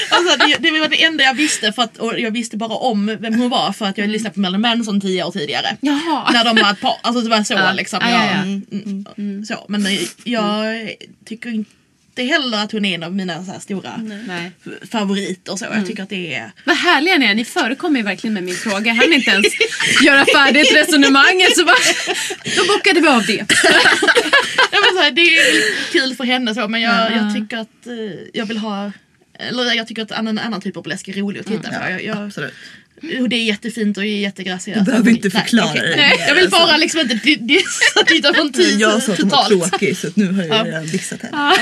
[0.10, 3.18] Alltså, det, det var det enda jag visste för att, och jag visste bara om
[3.20, 5.78] vem hon var för att jag lyssnade på Marilyn Manson tio år tidigare.
[5.82, 6.32] Jaha.
[6.34, 7.72] När de var ett par, alltså det var så Ja.
[7.72, 8.00] liksom.
[8.02, 8.42] Ja, jag, ja.
[8.42, 9.86] mm, mm, Så, men
[10.24, 10.66] jag
[11.26, 11.72] tycker inte
[12.22, 13.98] heller att hon är en av mina så här stora
[14.28, 14.52] Nej.
[14.92, 15.56] favoriter.
[15.56, 15.66] Så.
[15.66, 16.52] Jag tycker att det är...
[16.66, 18.86] Vad härliga ni är, ni förekommer ju verkligen med min fråga.
[18.88, 19.46] Jag hann inte ens
[20.02, 21.76] göra färdigt resonemanget så bara,
[22.58, 23.46] då bockade vi av det.
[24.72, 27.16] Ja, men så här, det är kul för henne så men jag, Ja.
[27.16, 27.94] jag tycker att eh,
[28.34, 28.92] jag vill ha
[29.40, 31.90] eller jag tycker att en annan typ av burlesk är rolig att titta på.
[31.90, 32.54] Jag, jag, Absolut.
[33.22, 34.80] Och det är jättefint och jättegraciöst.
[34.80, 35.82] Du behöver inte Nej, förklara okej.
[35.90, 35.96] det.
[35.96, 36.60] Nej, jag vill Alltså.
[36.60, 39.72] bara liksom inte di- dissa Dita från tid Jag sa att hon var totalt.
[39.72, 40.64] tråkig så att nu har jag Ja.
[40.66, 41.38] redan dissat henne.
[41.38, 41.56] Ja,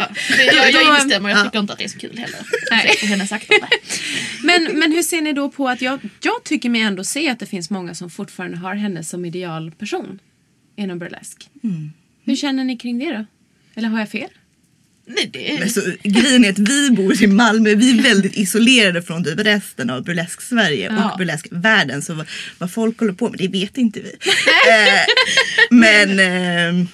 [0.00, 0.08] ja.
[0.36, 1.44] Det- Jag, jag instämmer, jag ja.
[1.44, 2.38] tycker inte att det är så kul heller.
[2.70, 2.96] Nej.
[3.02, 3.66] Hennes aktande.
[4.42, 7.38] Men, men hur ser ni då på att jag, jag tycker mig ändå se att
[7.38, 10.18] det finns många som fortfarande har henne som idealperson
[10.76, 11.48] inom burlesk.
[12.24, 13.26] Hur känner ni kring det då?
[13.74, 14.28] Eller har jag fel?
[15.08, 19.02] Nej, det Men så, grejen är att vi bor i Malmö, vi är väldigt isolerade
[19.02, 21.10] från typ resten av burlesk-Sverige Ja.
[21.10, 22.02] och burlesk-världen.
[22.02, 22.26] Så vad,
[22.58, 24.08] vad folk håller på med, det vet inte vi.
[24.70, 25.04] eh,
[25.70, 26.88] men eh,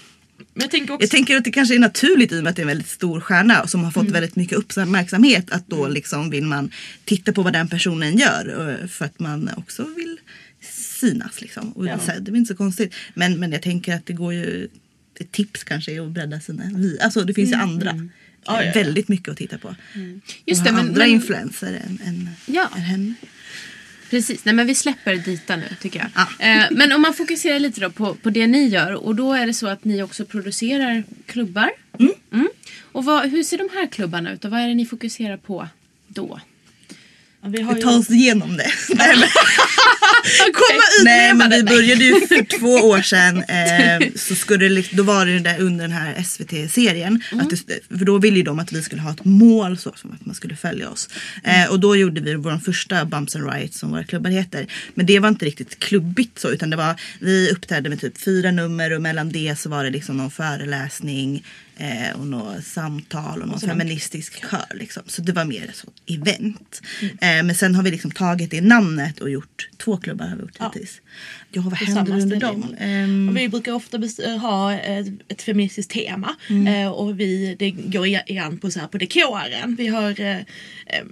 [0.54, 1.02] men jag tänker också...
[1.04, 2.88] jag tänker att det kanske är naturligt i och med att det är en väldigt
[2.88, 5.50] stor stjärna som har fått väldigt mycket uppmärksamhet.
[5.52, 6.70] Att då liksom vill man
[7.04, 10.18] titta på vad den personen gör eh, för att man också vill
[11.00, 11.40] synas.
[11.40, 11.72] Liksom.
[11.72, 11.98] Och Ja.
[11.98, 12.94] så här, det är inte så konstigt.
[13.14, 14.68] Men, men jag tänker att det går ju
[15.20, 16.62] ett tips kanske är att bredda sina.
[17.00, 18.08] Alltså det finns ju andra.
[18.44, 18.72] Ja, ja, ja.
[18.74, 19.74] Väldigt mycket att titta på.
[20.46, 22.70] Just och det, men, andra men, influenser än, än, Ja.
[22.76, 23.14] än henne.
[24.10, 26.08] Precis, nej men vi släpper Dita nu tycker jag.
[26.14, 26.46] Ja.
[26.46, 29.46] Eh, men om man fokuserar lite då på, på det ni gör och då är
[29.46, 31.70] det så att ni också producerar klubbar.
[31.98, 32.48] Mm.
[32.92, 35.68] Och vad, hur ser de här klubbarna ut och vad är det ni fokuserar på
[36.08, 36.40] då?
[37.42, 37.82] Ja, vi har ju...
[37.82, 38.72] tar oss igenom det.
[40.52, 43.36] Komma ut nej men vi började ju för två år sedan.
[43.42, 47.22] Eh, så skulle liksom- då var det där under den här SVT-serien.
[47.32, 47.46] Mm.
[47.98, 50.34] För då ville ju de att vi skulle ha ett mål så som att man
[50.34, 51.08] skulle följa oss.
[51.44, 54.66] Eh, och då gjorde vi vår första Bumps and Riots som våra klubbar heter.
[54.94, 58.50] Men det var inte riktigt klubbigt så utan det var vi uppträdde med typ fyra
[58.50, 61.44] nummer och mellan det så var det liksom någon föreläsning
[61.82, 65.02] eh, och något samtal och någon någon- feministisk kör liksom.
[65.06, 66.80] Så det var mer ett event.
[67.00, 67.38] Mm.
[67.38, 70.42] Eh, men sen har vi liksom tagit det namnet och gjort två klubbar har vi
[70.42, 70.70] gjort Ja.
[70.74, 71.00] hittills.
[71.54, 72.62] Ja vad händer under dem?
[73.30, 76.66] Och vi brukar ofta eh, ha ett, ett feministiskt tema Mm.
[76.66, 79.76] eh, och vi, det går igen på, så här, på dekoren.
[79.76, 80.42] Vi har eh, eh,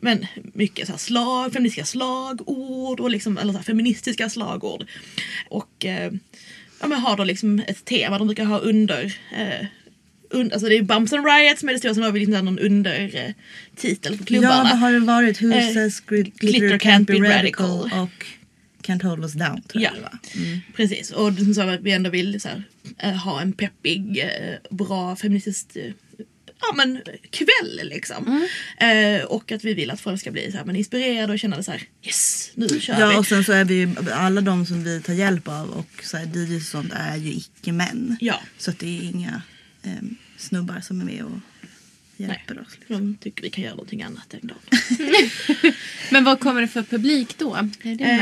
[0.02, 4.84] men, mycket så här, slag, feministiska slagord och liksom, eller så här, feministiska slagord.
[5.48, 6.12] Och eh,
[6.80, 8.18] ja, men har då liksom ett tema.
[8.18, 9.04] De brukar ha under
[9.36, 9.66] eh,
[10.30, 12.58] un, alltså det är Bumps and Riots är det stora, sen har vi liksom någon
[12.58, 13.34] undertitel
[13.76, 14.54] titel på klubbarna.
[14.56, 15.42] ja vad har det varit?
[15.42, 18.00] Who Eh, says gl- glitter, can't be radical, radical.
[18.02, 18.26] och
[18.82, 20.42] Can't hold us down tror jag Ja, var.
[20.42, 20.60] Mm.
[20.76, 21.10] precis.
[21.10, 22.62] Och som så att vi ändå vill så här,
[22.98, 25.92] eh, ha en peppig, eh, bra feministisk eh,
[26.60, 27.80] ja, men, kväll.
[27.88, 28.46] Liksom.
[28.80, 29.16] Mm.
[29.20, 31.62] Eh, och att vi vill att folk ska bli så här, men inspirerade och känna
[31.62, 33.16] så här, yes, nu kör Ja vi.
[33.16, 36.16] och sen så är vi ju, alla de som vi tar hjälp av och så
[36.16, 38.16] här, DJs och sånt är ju icke-män.
[38.20, 38.40] Ja.
[38.58, 39.42] Så att det är inga
[39.82, 41.38] ehm, snubbar som är med och
[42.16, 42.76] hjälper oss.
[42.78, 42.96] Liksom.
[42.96, 44.58] De tycker vi kan göra någonting annat en dag.
[46.10, 47.56] Men vad kommer det för publik då?
[47.56, 47.62] Eh,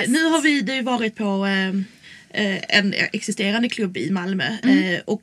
[0.08, 1.68] nu har vi det varit på eh,
[2.44, 4.94] eh, en existerande klubb i Malmö Mm.
[4.94, 5.22] eh, och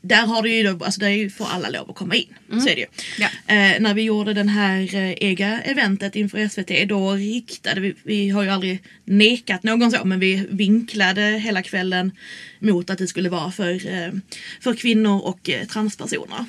[0.00, 2.34] där har det ju då, alltså där får alla lov att komma in.
[2.48, 2.86] Så är det ju.
[3.18, 3.26] Ja.
[3.46, 8.30] Eh, när vi gjorde den här eh, ega eventet inför SVT då riktade vi, vi
[8.30, 12.12] har ju aldrig nekat någon så men vi vinklade hela kvällen
[12.58, 14.12] mot att det skulle vara för, eh,
[14.60, 16.44] för kvinnor och eh, transpersoner.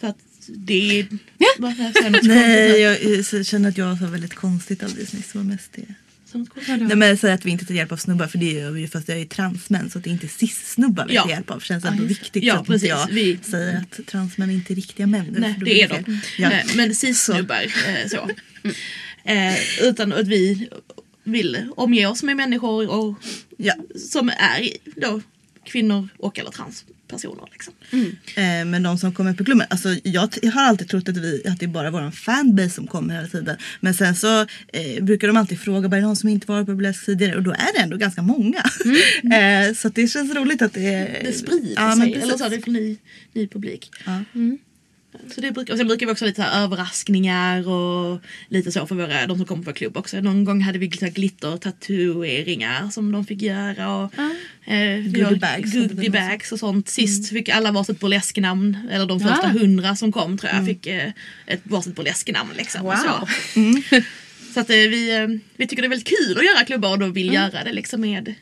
[0.00, 1.06] För att det
[2.10, 5.32] något Nej, jag, jag känner att jag sa väldigt konstigt alldeles nyss.
[5.32, 5.94] Det var mest det.
[6.68, 8.88] Nej men säg att vi inte tar hjälp av snubbar för det gör vi ju
[8.88, 11.22] fast jag är transmän så att det är inte cis-snubbar vi Ja.
[11.22, 11.60] tar hjälp av.
[11.60, 12.82] Känns Ja, ändå just- viktigt ja, så att precis.
[12.82, 15.26] inte jag Vi- säger att transmän inte är riktiga män.
[15.38, 16.20] Nej, det är de.
[16.38, 16.50] Ja.
[16.76, 17.62] Men cis-snubbar.
[17.88, 18.30] eh, Så.
[19.24, 19.54] Eh,
[19.88, 20.68] utan att vi
[21.24, 23.14] vill omge oss med människor och,
[23.56, 23.74] Ja.
[24.10, 24.68] som är
[25.00, 25.20] då
[25.64, 26.50] kvinnor och eller
[27.08, 27.48] transpersoner.
[27.52, 27.74] Liksom.
[28.36, 31.42] Eh, men de som kommer på klubben, alltså jag, jag har alltid trott att, vi,
[31.48, 33.56] att det är bara vår fanbase som kommer hela tiden.
[33.80, 36.74] Men sen så eh, brukar de alltid fråga, bara det någon som inte varit på
[36.74, 37.36] burlesk tidigare?
[37.36, 38.58] Och då är det ändå ganska många.
[39.36, 41.24] eh, så det känns roligt att det är...
[41.24, 42.96] Det sprider Ja, sig, eller så, det är för ny,
[43.32, 43.90] ny publik.
[44.06, 44.22] Ja.
[45.30, 48.72] Så det brukar, och sen brukar vi också ha lite så här överraskningar och lite
[48.72, 50.20] så för våra, de som kommer på klubb också.
[50.20, 53.96] Någon gång hade vi så glitter-tatueringar som de fick göra.
[53.96, 54.18] Och,
[54.72, 56.88] eh, vi har Goodiebags goodiebags och sånt.
[56.88, 59.50] Sist fick alla varsitt burlesknamn, eller de första Ah.
[59.50, 61.10] hundra som kom tror jag fick eh,
[61.46, 62.50] ett varsitt burlesknamn.
[62.56, 62.94] Liksom, Wow.
[62.96, 63.26] Så,
[64.54, 65.26] så att, eh, vi, eh,
[65.56, 68.00] vi tycker det är väldigt kul att göra klubbar och då vill göra det liksom
[68.00, 68.34] med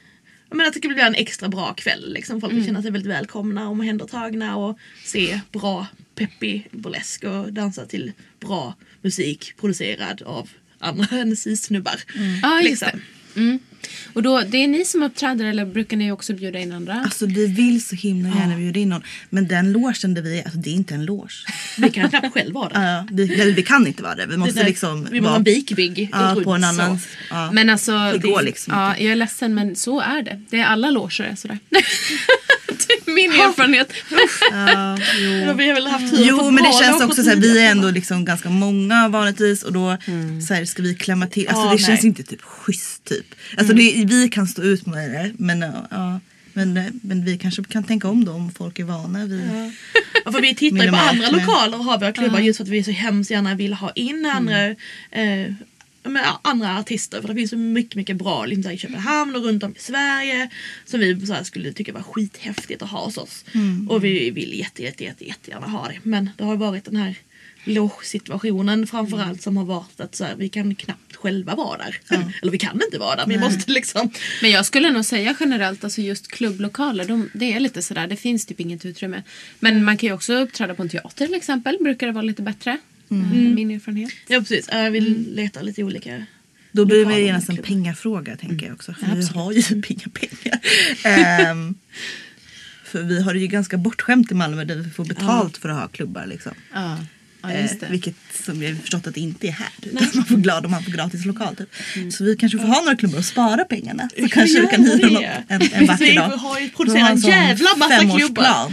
[0.49, 2.13] jag menar att det ska bli en extra bra kväll.
[2.13, 2.41] Liksom.
[2.41, 7.87] Folk vill känna sig väldigt välkomna och omhändertagna och se bra peppig burlesk och dansa
[7.87, 12.01] till bra musik producerad av andra än cis-snubbar.
[12.43, 13.01] Ja, just Liksom.
[13.87, 14.13] Mm.
[14.13, 17.01] Och då, det är ni som uppträder eller brukar ni också bjuda in andra?
[17.05, 19.03] Alltså vi vill så himla gärna bjuda in någon.
[19.31, 21.35] Men den logen där vi är, alltså det är inte en loge.
[21.79, 22.81] Vi kan knappt själv vara där.
[22.95, 24.27] Ja, vi, eller vi kan inte vara det.
[24.27, 26.99] Vi måste där- liksom vi måste vara en bikbig ja, på en annan...
[27.31, 27.51] Ja.
[27.53, 30.43] Men alltså, Det går liksom ja, jag är ledsen men så är det.
[30.51, 31.59] Det är alla loger är sådär.
[33.07, 33.93] min erfarenhet.
[34.51, 35.31] Ja, jo.
[35.31, 37.71] Men Vi har väl haft tur Jo men det känns också så här, vi är
[37.71, 39.97] ändå liksom ganska många vanligtvis och då
[40.49, 41.49] så här, ska vi klämma till.
[41.49, 42.07] Alltså Ja, det känns nej.
[42.07, 43.27] inte typ schysst typ.
[43.57, 45.61] Alltså det, vi kan stå ut med det men
[45.91, 46.21] ja.
[46.55, 49.73] Men, eh, men vi kanske kan tänka om då om folk är vana vid...
[50.25, 52.65] Ja, för vi tittar ju på andra men- lokaler och har våra klubbar just för
[52.65, 54.67] att vi så hemskt gärna vill ha in andra,
[55.11, 55.53] eh,
[56.03, 57.21] med andra artister.
[57.21, 59.79] För det finns så mycket, mycket bra liksom, så i Köpenhamn och runt om i
[59.79, 60.51] Sverige
[60.85, 63.45] som vi så här, skulle tycka var skithäftigt att ha hos oss.
[63.89, 65.99] Och vi vill jätte, jätte, jätte, jättegärna ha det.
[66.03, 67.15] Men det har varit den här
[67.65, 72.01] loge-situationen framförallt som har varit att så här, vi kan knappt själva vara där.
[72.43, 73.27] Eller vi kan inte vara där.
[73.27, 73.45] Vi Nej.
[73.51, 74.11] måste liksom
[74.43, 78.17] Men jag skulle nog säga generellt, alltså just klubblokaler, de, det är lite sådär, det
[78.17, 79.23] finns typ inget utrymme.
[79.61, 82.43] Men man kan ju också uppträda på en teater till exempel, brukar det vara lite
[82.43, 82.71] bättre.
[83.11, 83.17] Eh,
[83.55, 84.13] Min erfarenhet.
[84.27, 86.27] Ja precis, jag vill leta lite olika
[86.73, 88.95] Då blir det genast en pengafråga tänker jag också.
[88.95, 90.61] För Ja, vi har ju inga pengar.
[91.05, 91.75] Ehm,
[92.85, 95.81] för vi har det ju ganska bortskämt i Malmö där vi får betalt för att
[95.81, 96.53] ha klubbar liksom.
[96.73, 96.99] Ja,
[97.49, 99.69] ja Eh, vilket som jag har förstått att det inte är här.
[99.83, 101.69] Utan man får glad om man får gratis lokal typ.
[102.13, 104.09] Så vi kanske får ha några klubbar och spara pengarna.
[104.09, 106.29] Så Vi kan kanske vi kan hyra något en, en vacker Vi dag.
[106.29, 108.73] har ju Då producerat har en jävla massa klubbar.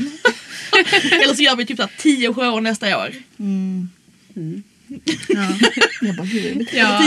[1.24, 3.10] Eller så gör vi typ så här tio shower nästa år.
[5.28, 5.58] Ja.
[6.02, 6.68] Jag bara, gud.
[6.74, 7.04] Ja,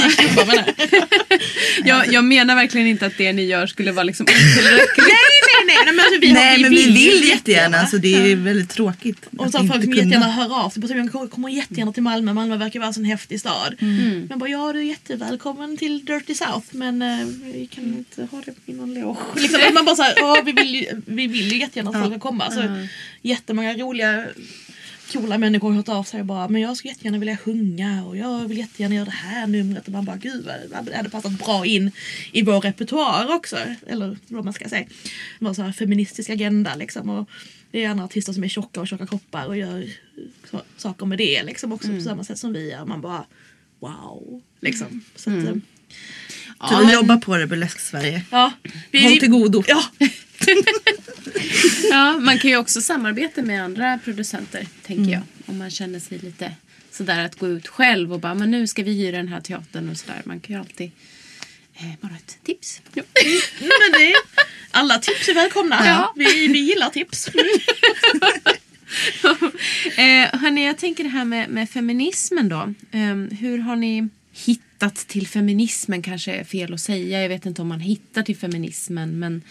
[1.85, 2.13] jag.
[2.13, 4.97] jag, menar verkligen inte att det ni gör skulle vara liksom otillräckligt.
[4.97, 8.33] Nej nej nej, nej men alltså vi, Nej men vi ju vill jättegärna så det
[8.33, 9.27] är väldigt tråkigt.
[9.39, 9.97] Och att så folk vill kunna.
[9.97, 10.83] jättegärna höra av sig.
[10.97, 12.33] Jag kommer- jättegärna till Malmö.
[12.33, 13.75] Malmö verkar vara en sån häftig stad.
[14.29, 18.43] Men bara ja du är jättevälkommen till Dirty South men eh, vi kan inte ha
[18.47, 19.19] det i någon loge.
[19.37, 22.21] Liksom, man bara såhär, ja, vi, vill ju, vi vill ju jättegärna att folk ska
[22.21, 22.51] komma.
[22.51, 22.87] Så
[23.23, 24.25] jättemånga roliga
[25.13, 28.17] coola människor har hört av sig och bara men jag skulle jättegärna vilja sjunga och
[28.17, 31.33] jag vill jättegärna göra det här numret och man bara gud vad det hade passat
[31.33, 31.91] bra in
[32.33, 33.57] i vår repertoar också.
[33.87, 34.87] Eller vad man ska säga.
[35.55, 37.11] Så här feministisk agenda liksom.
[37.11, 37.31] Och
[37.71, 39.89] det är andra artister som är tjocka och tjocka kroppar och gör
[40.77, 42.85] saker med det liksom också på samma sätt som vi gör.
[42.85, 43.25] Man bara
[43.81, 44.43] wow.
[44.61, 45.05] Liksom.
[45.17, 45.55] Så att, eh,
[46.71, 48.25] Så vi jobbar på det Burlesk Sverige.
[48.31, 48.53] ja,
[48.91, 49.63] vi, Håll till godo.
[49.67, 49.85] Ja,
[51.91, 55.23] Ja, man kan ju också samarbeta med andra producenter, tänker jag.
[55.47, 56.53] Om man känner sig lite
[56.91, 59.91] sådär att gå ut själv och bara, men nu ska vi hyra den här teatern
[59.91, 60.23] och sådär.
[60.25, 60.91] Man kan ju alltid,
[61.75, 62.81] eh, bara ett tips.
[62.95, 63.03] Ja.
[63.61, 64.15] men det,
[64.71, 65.87] alla tips är välkomna.
[65.87, 66.13] Ja.
[66.17, 67.29] Vi, vi gillar tips.
[69.97, 72.75] eh, hörni, jag tänker det här med, med feminismen då.
[72.91, 77.23] Eh, hur har ni hittat till feminismen kanske är fel att säga.
[77.23, 79.43] Jag vet inte om man hittar till feminismen men...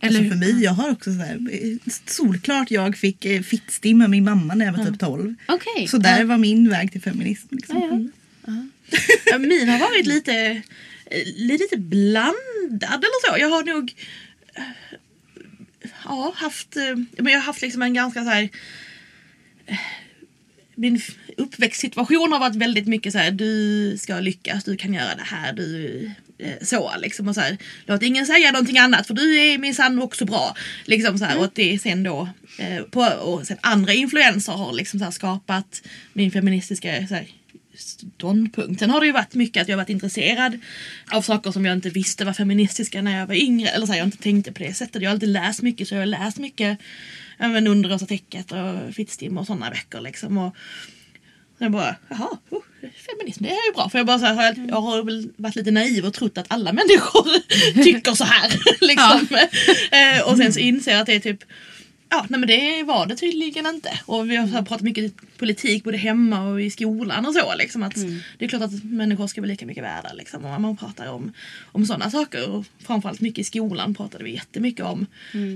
[0.00, 3.98] Eller, Alltså för mig, jag har också så här, eh, solklart jag fick eh, fittstim
[3.98, 5.34] med min mamma när jag var typ 12.
[5.48, 5.88] Okej.
[5.88, 7.46] Så där var min väg till feminism.
[7.50, 8.10] Liksom.
[8.46, 8.66] Ja, ja.
[9.24, 10.62] Ja, Min har varit lite,
[11.06, 13.38] eh, lite blandad eller så.
[13.38, 13.94] Jag har nog
[14.54, 14.62] eh,
[16.04, 16.76] ja, haft,
[17.16, 18.48] men jag har haft liksom en ganska så här
[20.78, 25.14] min f- uppväxtsituation har varit väldigt mycket så här du ska lyckas, du kan göra
[25.14, 29.14] det här, du eh, så liksom och så här, låt ingen säga någonting annat för
[29.14, 30.56] du är minsann också bra.
[30.84, 34.72] Liksom så här, och att det sen då eh, på, och sen andra influenser har
[34.72, 37.26] liksom så här skapat min feministiska så här,
[37.74, 38.80] ståndpunkt.
[38.80, 40.60] Sen har det ju varit mycket att jag har varit intresserad
[41.10, 43.68] av saker som jag inte visste var feministiska när jag var yngre.
[43.68, 45.02] Eller så här, jag inte tänkte på det sättet.
[45.02, 46.78] Jag har alltid läst mycket så jag har läst mycket
[47.38, 50.38] ja, men Under rosa täcket och Fittstim och sådana böcker liksom.
[50.38, 50.56] Och
[51.58, 53.88] jag bara, jaha, oh, feminism det är ju bra.
[53.88, 56.52] För jag, bara, så här, jag, jag har väl varit lite naiv och trott att
[56.52, 57.28] alla människor
[57.82, 58.50] tycker så här.
[58.80, 59.38] liksom.
[59.90, 61.44] Eh, och sen så inser jag att det är typ
[62.10, 64.00] Ja, nej men det var det tydligen inte.
[64.06, 67.54] Och vi har här pratat mycket politik både hemma och i skolan och så.
[67.54, 67.94] Liksom, att
[68.38, 70.12] Det är klart att människor ska vara lika mycket värda.
[70.12, 71.32] Liksom, och man pratar om,
[71.72, 72.50] om sådana saker.
[72.50, 75.06] Och framförallt mycket i skolan pratade vi jättemycket om.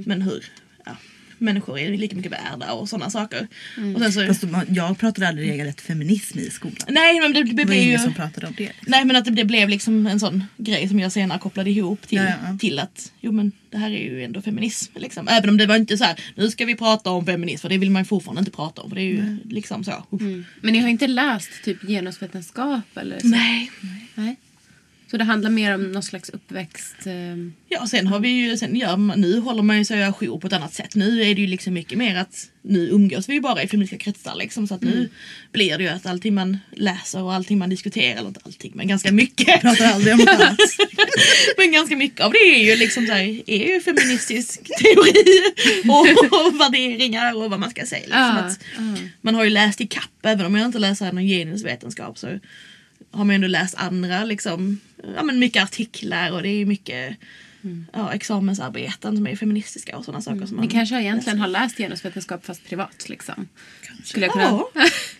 [0.07, 0.45] Men hur
[0.85, 0.97] ja,
[1.43, 3.49] människor är lika mycket värda och sådana saker.
[3.95, 6.77] Och sen så, Fast jag pratade aldrig regelrätt feminism i skolan.
[6.89, 7.99] nej men det, det Det blev ju...
[7.99, 8.73] som pratade om det.
[8.87, 12.07] Nej men att det, det blev liksom en sån grej som jag senare kopplade ihop
[12.09, 12.59] till, Ja, ja.
[12.61, 14.93] till att jo men det här är ju ändå feminism.
[14.99, 15.29] Liksom.
[15.29, 17.79] Även om det var inte så här nu ska vi prata om feminism för det
[17.79, 20.07] vill man ju fortfarande inte prata om för det är ju liksom så.
[20.11, 20.23] uff.
[20.61, 23.27] Men ni har inte läst typ genusvetenskap eller så?
[23.27, 23.71] Nej.
[24.15, 24.37] Nej.
[25.13, 27.07] Så det handlar mer om någon slags uppväxt...
[27.07, 30.47] ehm, Ja sen har vi ju, sen man, nu håller man ju sig ajour på
[30.47, 30.95] ett annat sätt.
[30.95, 34.05] Nu är det ju liksom mycket mer att nu umgås vi ju bara i feministiska
[34.05, 35.09] kretsar liksom så att nu
[35.53, 38.89] blir det ju att allting man läser och allting man diskuterar, eller inte allting men
[38.89, 39.61] ganska mycket.
[39.61, 40.59] Pratar aldrig om annat.
[41.57, 45.43] Men ganska mycket av det är ju liksom så här, är ju feministisk teori
[45.89, 48.01] och, och värderingar och vad man ska säga.
[48.03, 48.21] Liksom.
[48.21, 49.09] Ja, Att ja.
[49.21, 52.39] man har ju läst i kapp, även om jag inte läser någon genusvetenskap så
[53.13, 54.81] har man ju ändå läst andra liksom,
[55.17, 57.17] ja men mycket artiklar och det är ju mycket
[57.93, 61.77] ja, examensarbeten som är feministiska och sådana saker som man Ni kanske egentligen har läst
[61.77, 63.49] genusvetenskap fast privat liksom?
[64.05, 64.45] Skulle jag kunna...
[64.45, 64.71] Ja,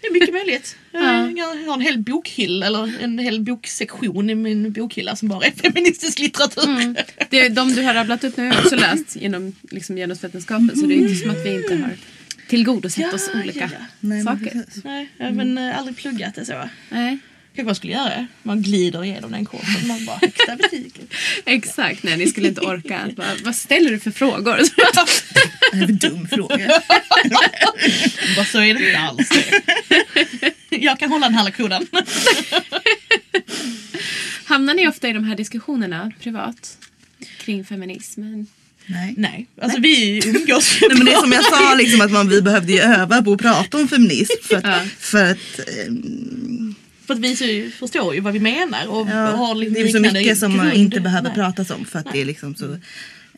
[0.01, 0.77] det är mycket möjligt.
[0.95, 1.31] Ja.
[1.31, 5.51] Jag har en hel bokhylla eller en hel boksektion i min bokhylla som bara är
[5.63, 6.65] feministisk litteratur.
[6.65, 6.97] Mm.
[7.31, 10.87] Det, de du har rabblat upp nu har jag också läst genom liksom, genusvetenskapen så
[10.87, 11.97] det är inte som att vi inte har
[12.49, 13.87] tillgodosett oss Ja, olika ja, ja.
[14.01, 14.65] Nej, saker.
[14.85, 16.69] Nej, jag har eh, aldrig pluggat det så.
[16.91, 17.19] Nej.
[17.55, 18.27] Kanske man skulle göra.
[18.43, 19.89] Man glider igenom den kursen.
[19.89, 20.95] Man bara högsta betyget.
[21.45, 23.01] Exakt, nej ni skulle inte orka.
[23.17, 24.57] Bara, vad ställer du för frågor?
[25.73, 26.83] Det är en dum fråga.
[28.37, 29.29] bara så är det inte alls.
[30.71, 31.87] Jag kan hålla den här lektionen.
[34.45, 36.79] Hamnar ni ofta i de här diskussionerna privat?
[37.39, 38.47] Kring feminismen?
[38.87, 39.15] Nej.
[39.17, 42.29] Nej, alltså vi umgås ju Nej, men det är som jag sa, liksom, att man,
[42.29, 44.33] vi behövde ju öva på att prata om feminism.
[44.43, 44.81] För att, Ja.
[44.99, 46.75] för att ehm,
[47.13, 47.37] För att vi
[47.71, 50.53] så förstår ju vad vi menar och ja, har liksom det är så mycket som
[50.59, 50.73] grund.
[50.75, 51.35] inte behöver Nej.
[51.35, 52.73] pratas om för att det är liksom så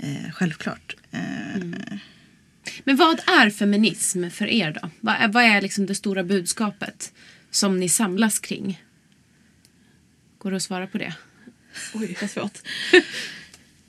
[0.01, 0.97] eh, självklart.
[1.13, 1.21] Eh,
[2.85, 4.91] Men vad är feminism för er då?
[5.01, 7.13] Vad är, vad är liksom det stora budskapet
[7.51, 8.83] som ni samlas kring?
[10.39, 11.15] Går det att svara på det?
[11.95, 12.59] Oj, vad svårt.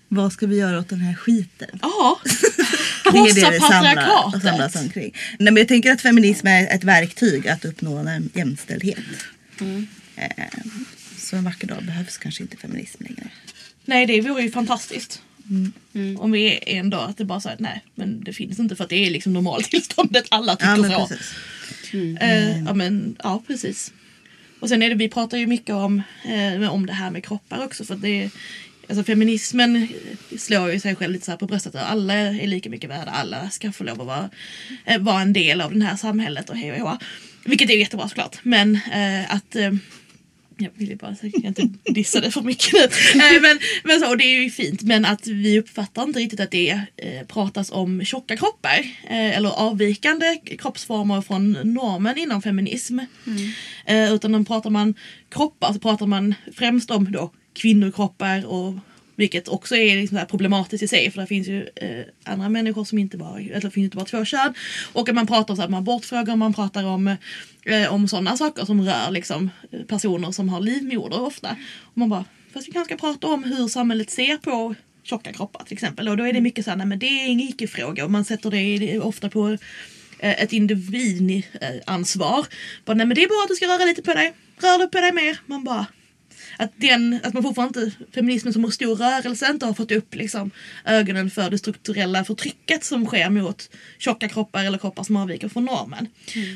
[0.07, 1.79] Vad ska vi göra åt den här skiten?
[1.81, 4.41] Ja, Det är krossa det vi samlar, patriarkatet.
[4.43, 5.13] samlas omkring.
[5.39, 8.97] Nej, men jag tänker att feminism är ett verktyg att uppnå en jämställdhet.
[9.61, 9.87] Mm.
[11.17, 13.27] Så en vacker dag behövs kanske inte feminism längre.
[13.85, 15.21] Nej, det vore ju fantastiskt.
[15.93, 16.19] Mm.
[16.19, 18.83] Om vi är en dag att det bara säger nej, men det finns inte för
[18.83, 20.25] att det är liksom normaltillståndet.
[20.29, 21.07] Alla tycker Ja, men så.
[21.07, 21.33] precis.
[22.19, 23.93] Eh, ja, men, ja, precis.
[24.59, 27.63] Och sen är det, vi pratar ju mycket om, eh, om det här med kroppar
[27.65, 27.85] också.
[27.85, 28.29] För det,
[28.89, 29.87] alltså feminismen
[30.37, 31.75] slår ju sig själv lite så på bröstet.
[31.75, 33.11] att Alla är lika mycket värda.
[33.11, 34.29] Alla ska få lov att vara,
[34.85, 36.97] eh, vara en del av det här samhället och hej och hå.
[37.45, 38.39] Vilket är jättebra såklart.
[38.43, 39.71] Men eh, att eh,
[40.57, 42.79] jag vill ju bara kan inte dissa det för mycket nu.
[43.21, 46.39] Eh, men, men så, och det är ju fint men att vi uppfattar inte riktigt
[46.39, 48.79] att det eh, pratas om tjocka kroppar.
[49.03, 52.99] Eh, eller avvikande kroppsformer från normen inom feminism.
[53.85, 54.95] Eh, utan då pratar man
[55.29, 58.73] kroppar så pratar man främst om då kvinnokroppar och
[59.15, 62.97] vilket också är liksom problematiskt i sig för det finns ju eh, andra människor som
[62.97, 64.53] inte bara, eller det finns inte bara två kön.
[64.93, 67.07] Och att man pratar om så här, abortfrågor, man pratar om,
[67.65, 71.55] eh, om sådana saker som rör liksom, eh, personer som har livmoder ofta.
[71.81, 75.63] Och man bara, fast vi kanske ska prata om hur samhället ser på tjocka kroppar
[75.63, 76.09] till exempel.
[76.09, 78.25] Och då är det mycket så här, nej men det är ingen icke-fråga och man
[78.25, 79.49] sätter det, ofta på
[80.19, 82.45] eh, ett individansvar.
[82.85, 84.33] Bara, nej men det är bra att du ska röra lite på dig.
[84.57, 85.39] Rör du på dig mer.
[85.45, 85.85] Man bara,
[86.57, 90.51] att, den, att man fortfarande inte, feminismen som stor rörelse inte har fått upp liksom,
[90.85, 95.65] ögonen för det strukturella förtrycket som sker mot tjocka kroppar eller kroppar som avviker från
[95.65, 96.07] normen.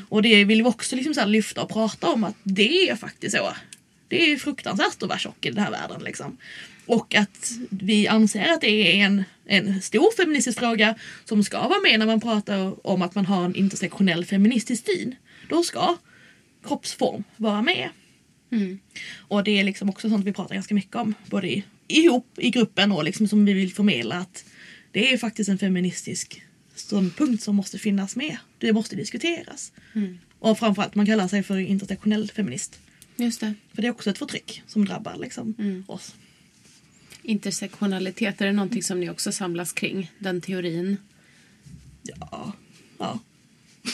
[0.08, 2.96] Och det vill vi också liksom så här lyfta och prata om att det är
[2.96, 3.52] faktiskt så.
[4.08, 6.02] Det är fruktansvärt att vara tjock i den här världen.
[6.04, 6.36] Liksom.
[6.86, 11.80] Och att vi anser att det är en, en stor feministisk fråga som ska vara
[11.80, 15.14] med när man pratar om att man har en intersektionell feministisk syn.
[15.48, 15.96] Då ska
[16.66, 17.88] kroppsform vara med.
[18.50, 18.78] Mm.
[19.18, 21.14] Och det är liksom också sånt vi pratar ganska mycket om.
[21.26, 24.44] Både i, ihop i gruppen och liksom som vi vill förmedla att
[24.92, 26.42] det är faktiskt en feministisk
[26.74, 28.36] ståndpunkt som måste finnas med.
[28.58, 29.72] Det måste diskuteras.
[29.94, 30.18] Mm.
[30.38, 32.80] Och framförallt man kallar sig för intersektionell feminist.
[33.16, 33.54] Just det.
[33.74, 35.84] För det är också ett förtryck som drabbar liksom Mm.
[35.86, 36.14] oss.
[37.22, 40.10] Intersektionalitet, är det någonting som ni också samlas kring?
[40.18, 40.96] Den teorin?
[42.02, 42.52] Ja.
[42.98, 43.18] ja.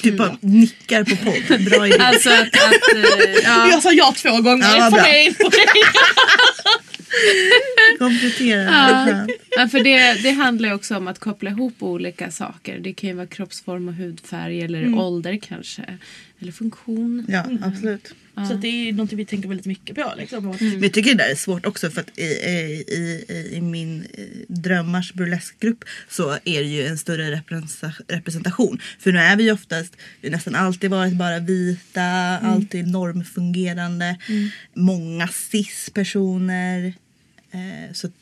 [0.03, 1.64] Du bara nickar på podd.
[1.64, 1.97] Bra idé.
[1.99, 2.41] Alltså att...
[2.41, 3.01] att eh,
[3.45, 3.68] ja.
[3.70, 4.76] Jag sa ja två gånger.
[4.76, 5.34] Ja, det.
[7.99, 8.62] Komplettera.
[8.62, 9.26] Ja.
[9.51, 12.78] Ja, för det, det handlar ju också om att koppla ihop olika saker.
[12.78, 15.99] Det kan ju vara kroppsform och hudfärg eller ålder kanske.
[16.41, 17.26] Eller funktion.
[17.28, 18.14] Ja, absolut.
[18.49, 20.12] Så det är någonting vi tänker väldigt mycket på.
[20.16, 20.47] Liksom.
[20.47, 23.61] Och- Men jag tycker det där är svårt också för att i, i, i, i
[23.61, 28.78] min eh, drömmars burleskgrupp så är det ju en större representa- representation.
[28.99, 32.03] För nu är vi ju oftast, vi har nästan alltid varit bara vita,
[32.39, 34.16] alltid normfungerande,
[34.74, 36.95] många cis-personer.
[37.51, 38.12] Eh, så att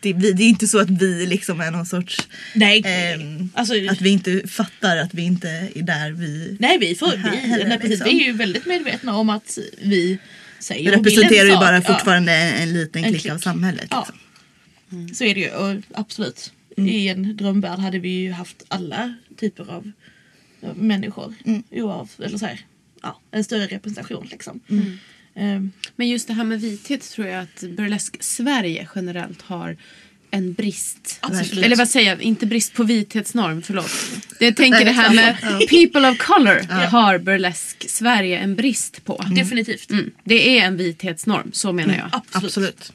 [0.00, 3.74] det, vi, det är inte så att vi liksom är någon sorts, Nej, ehm, alltså,
[3.90, 7.36] att vi inte fattar att vi inte är där vi nej vi, får, här vi,
[7.36, 8.08] heller, nej, precis, liksom.
[8.08, 10.18] vi är ju väldigt medvetna om att vi
[10.60, 11.60] säger Vi representerar ju sak.
[11.60, 11.82] bara Ja.
[11.82, 13.32] fortfarande en liten En klick, klick.
[13.32, 13.86] av samhället.
[13.90, 14.06] Ja.
[14.90, 15.14] Liksom.
[15.14, 16.52] Så är det ju och absolut.
[16.76, 16.90] Mm.
[16.90, 19.92] I en drömvärld hade vi ju haft alla typer av
[20.62, 21.34] av människor.
[21.44, 21.62] Mm.
[21.70, 22.60] Oav, eller så här,
[23.02, 24.60] ja, en större representation liksom.
[24.70, 24.98] Mm.
[25.36, 29.76] Ehm, Men just det här med vithet tror jag att burlesk-Sverige generellt har
[30.30, 31.18] en brist.
[31.20, 31.64] Absolut.
[31.64, 32.22] Eller vad säger jag?
[32.22, 33.90] Inte brist på vithetsnorm, förlåt.
[34.38, 35.36] Det jag tänker det här med
[35.68, 39.24] people of color har burlesk-Sverige en brist på.
[39.36, 39.90] Definitivt.
[39.90, 40.10] Mm.
[40.24, 42.08] Det är en vithetsnorm, så menar jag.
[42.12, 42.44] Absolut.
[42.44, 42.92] Absolut.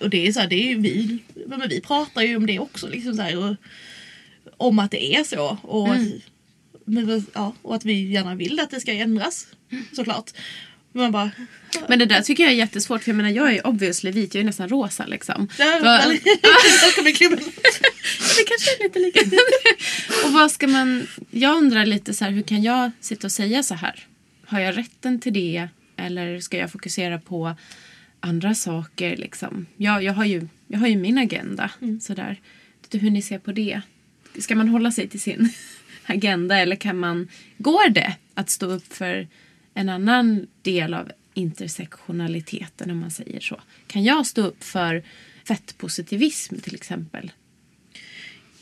[0.00, 2.58] Och det är så här, det är ju vi, men vi pratar ju om det
[2.58, 2.88] också.
[2.88, 3.56] Liksom så här, och,
[4.56, 5.58] om att det är så.
[5.62, 6.06] Och, Mm.
[6.06, 9.46] att, men, ja, och att vi gärna vill att det ska ändras.
[9.92, 10.30] Såklart.
[10.94, 11.30] Men man bara...
[11.88, 14.40] Men det där tycker jag är jättesvårt för jag menar jag är obviously vit, jag
[14.40, 15.48] är nästan rosa liksom.
[17.08, 17.38] I klubben.
[18.36, 19.20] Det kanske är lite lika.
[20.24, 21.06] och vad ska man...
[21.30, 24.06] Jag undrar lite så här, hur kan jag sitta och säga så här?
[24.46, 25.68] Har jag rätten till det?
[25.96, 27.54] Eller ska jag fokusera på
[28.20, 29.66] andra saker liksom?
[29.76, 31.70] Jag, jag, har, ju, jag har ju min agenda.
[32.00, 32.40] Så där.
[32.82, 33.80] Vet du hur ni ser på det?
[34.38, 35.52] Ska man hålla sig till sin
[36.06, 37.28] agenda eller kan man...
[37.58, 39.28] Går det att stå upp för
[39.74, 43.60] en annan del av intersektionaliteten om man säger så?
[43.86, 45.02] Kan jag stå upp för
[45.44, 47.32] fettpositivism till exempel?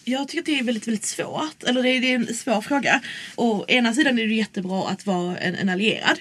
[0.04, 1.62] Jag tycker att det är väldigt, väldigt svårt.
[1.62, 3.00] Eller det är, det är en svår fråga.
[3.36, 6.18] Å ena sidan är det jättebra att vara en, en allierad.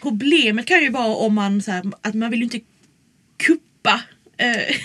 [0.00, 2.60] Problemet kan ju vara om man så här, att man vill ju inte
[3.36, 4.02] kuppa
[4.36, 4.76] eh,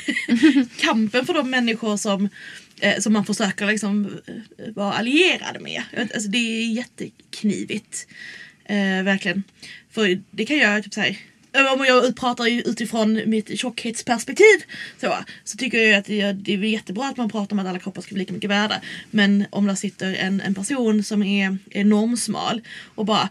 [0.78, 2.30] kampen för de människor som,
[2.80, 5.84] eh, som man försöker liksom eh, vara allierad med.
[5.98, 8.08] Alltså det är jätteknivigt.
[8.66, 9.44] Eh, verkligen.
[9.92, 11.18] För det kan göra typ såhär
[11.74, 14.64] om jag pratar utifrån mitt tjockhetsperspektiv
[15.02, 17.80] så, så tycker jag att det, det är jättebra att man pratar om att alla
[17.80, 18.82] kroppar ska bli lika mycket värda.
[19.12, 22.62] Men om det sitter en, en person som är, är normsmal
[22.96, 23.30] och bara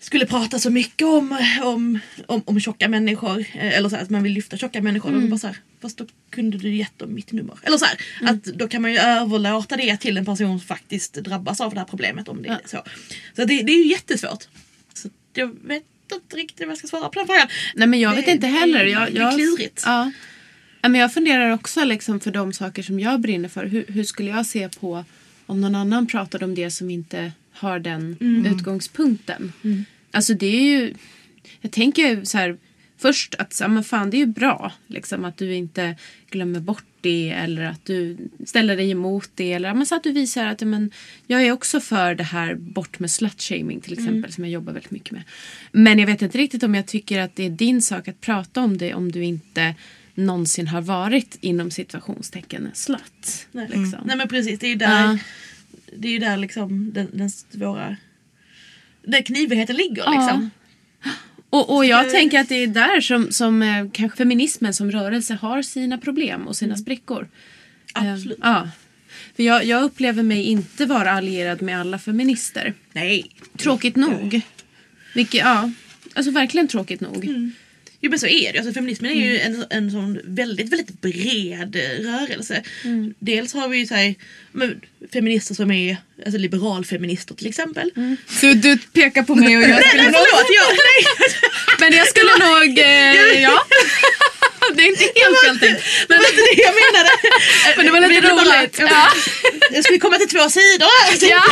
[0.00, 4.10] skulle prata så mycket om, om, om, om tjocka människor eh, eller så här, att
[4.10, 5.10] man vill lyfta tjocka människor.
[5.10, 5.30] Mm.
[5.30, 7.58] Bara så här, fast då kunde du gett dem mitt nummer.
[7.62, 7.98] Eller så här,
[8.30, 11.78] att då kan man ju överlåta det till en person som faktiskt drabbas av det
[11.80, 12.28] här problemet.
[12.28, 12.82] om det är så.
[13.36, 14.48] Så det, det är ju jättesvårt.
[14.94, 17.46] Så jag vet inte riktigt vad jag ska svara på den frågan.
[17.74, 18.84] Nej men jag Det- vet inte heller.
[18.84, 19.82] Jag, det är jag, klurigt.
[19.86, 20.12] Ja.
[20.82, 23.66] Ja, men jag funderar också liksom för de saker som jag brinner för.
[23.66, 25.04] Hur, hur skulle jag se på
[25.46, 28.16] om någon annan pratade om det som inte har den
[28.56, 29.52] utgångspunkten?
[30.10, 30.94] Alltså det är ju...
[31.60, 32.58] Jag tänker så här
[33.02, 35.96] först att så, här, men fan, det är ju bra liksom, att du inte
[36.30, 39.52] glömmer bort det eller att du ställer dig emot det.
[39.52, 40.90] Eller men så att du visar att ja, men,
[41.26, 44.90] jag är också för det här bort med slutshaming till exempel som jag jobbar väldigt
[44.90, 45.22] mycket med.
[45.72, 48.60] Men jag vet inte riktigt om jag tycker att det är din sak att prata
[48.60, 49.74] om det om du inte
[50.14, 53.46] någonsin har varit inom situationstecken slut.
[53.52, 53.66] Nej.
[53.68, 54.00] Liksom.
[54.04, 55.18] Nej men precis, det är ju där, Ja.
[55.96, 57.96] det är där liksom den, den svåra...
[59.04, 60.10] Där knivigheten ligger Ja.
[60.10, 60.50] liksom.
[61.52, 62.10] Och, och jag Eh.
[62.10, 66.46] tänker att det är där som, som eh, kanske feminismen som rörelse har sina problem
[66.48, 67.28] och sina sprickor.
[67.92, 68.38] Absolut.
[68.38, 68.68] Eh, ja.
[69.36, 72.74] För jag, jag upplever mig inte vara allierad med alla feminister.
[72.92, 73.26] Nej.
[73.58, 74.40] Tråkigt nog.
[75.14, 75.70] Vilket, ja.
[76.14, 77.52] Alltså verkligen tråkigt nog.
[78.04, 81.76] Jo men så är det alltså, Feminismen är ju en, en sån väldigt, väldigt bred
[81.76, 82.62] eh, rörelse.
[83.18, 84.14] Dels har vi ju så här,
[84.52, 84.80] men,
[85.12, 87.90] feminister som är alltså, liberalfeminister till exempel.
[88.42, 90.20] Du, du pekar på mig och jag skulle Nej nog...
[90.30, 90.46] förlåt!
[90.58, 91.32] Jag, nej.
[91.80, 92.78] Men jag skulle nog...
[92.78, 93.64] Eh, ja.
[94.76, 95.82] Det är inte helt fel tänkt.
[96.08, 97.10] Det var inte det jag menade.
[97.76, 98.78] Men det var lite Men bara- roligt.
[98.78, 99.08] Ja.
[99.72, 101.30] Jag skulle komma till två sidor här.
[101.30, 101.42] Ja.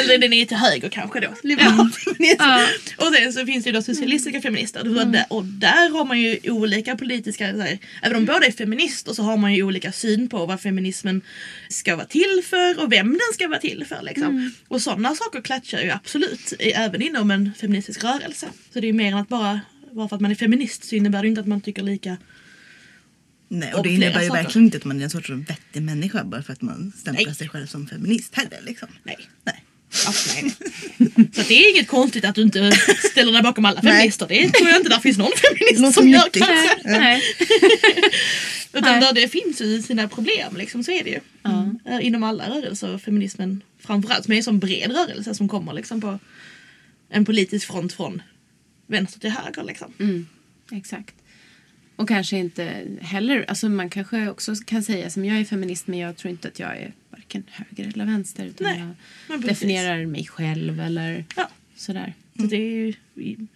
[0.00, 1.28] Eller den är till höger kanske då.
[1.42, 2.36] Liberal feminism.
[2.42, 2.66] Ja.
[2.98, 4.80] Och sen så finns det ju då socialistiska feminister.
[4.80, 9.12] Och där- Och där har man ju olika politiska, här, även om båda är feminister
[9.12, 11.20] så har man ju olika syn på vad feminismen
[11.68, 14.02] ska vara till för och vem den ska vara till för.
[14.02, 14.52] Liksom.
[14.68, 18.46] Och sådana saker klatschar ju absolut även inom en feministisk rörelse.
[18.72, 19.60] Så det är ju mer än att bara,
[19.92, 22.16] bara för att man är feminist så innebär det inte att man tycker lika
[23.54, 26.24] Nej, och Och det innebär ju verkligen inte att man är en sorts vettig människa
[26.24, 27.34] bara för att man stämplar Nej.
[27.34, 28.60] sig själv som feminist heller.
[28.62, 28.88] Liksom.
[29.02, 29.16] Nej.
[29.44, 29.64] Nej.
[30.34, 30.54] Nej.
[31.32, 32.72] Så det är inget konstigt att du inte
[33.10, 33.92] ställer dig bakom alla Nej.
[33.92, 34.26] feminister.
[34.28, 36.78] Det tror jag inte där finns någon feminist Någon som gör kanske.
[36.84, 37.22] Nej.
[38.72, 39.00] Utan Nej.
[39.00, 41.20] där det finns ju sina problem liksom, så är det ju.
[41.86, 46.00] Eh, Inom alla rörelser, feminismen framförallt, som är en sån bred rörelse som kommer liksom
[46.00, 46.18] på
[47.10, 48.22] en politisk front från
[48.86, 49.64] vänster till höger.
[49.64, 49.92] Liksom.
[49.98, 50.26] Mm,
[50.72, 51.14] exakt.
[52.02, 55.98] Och kanske inte heller, alltså man kanske också kan säga som jag är feminist men
[55.98, 58.82] jag tror inte att jag är varken höger eller vänster utan Nej,
[59.28, 61.50] jag definierar mig själv eller Ja.
[61.76, 62.14] sådär.
[62.36, 62.92] Så det är ju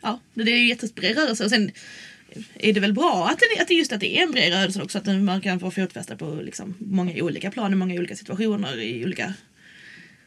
[0.00, 1.44] ja, det är ju en jättebred rörelse.
[1.44, 1.70] Och sen
[2.54, 4.82] är det väl bra att det, att det just att det är en bred rörelse
[4.82, 4.98] också.
[4.98, 8.80] Att den- man kan få fotfäste på liksom många olika plan i många olika situationer
[8.80, 9.34] i olika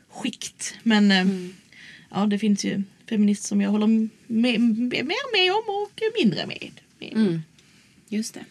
[0.10, 0.76] skikt.
[0.84, 1.26] Men eh,
[2.12, 6.46] ja, det finns ju feminister som jag håller med, med, mer med om och mindre
[6.48, 6.72] med.
[7.00, 7.14] med.
[7.14, 7.42] Mm.
[8.10, 8.46] Just det.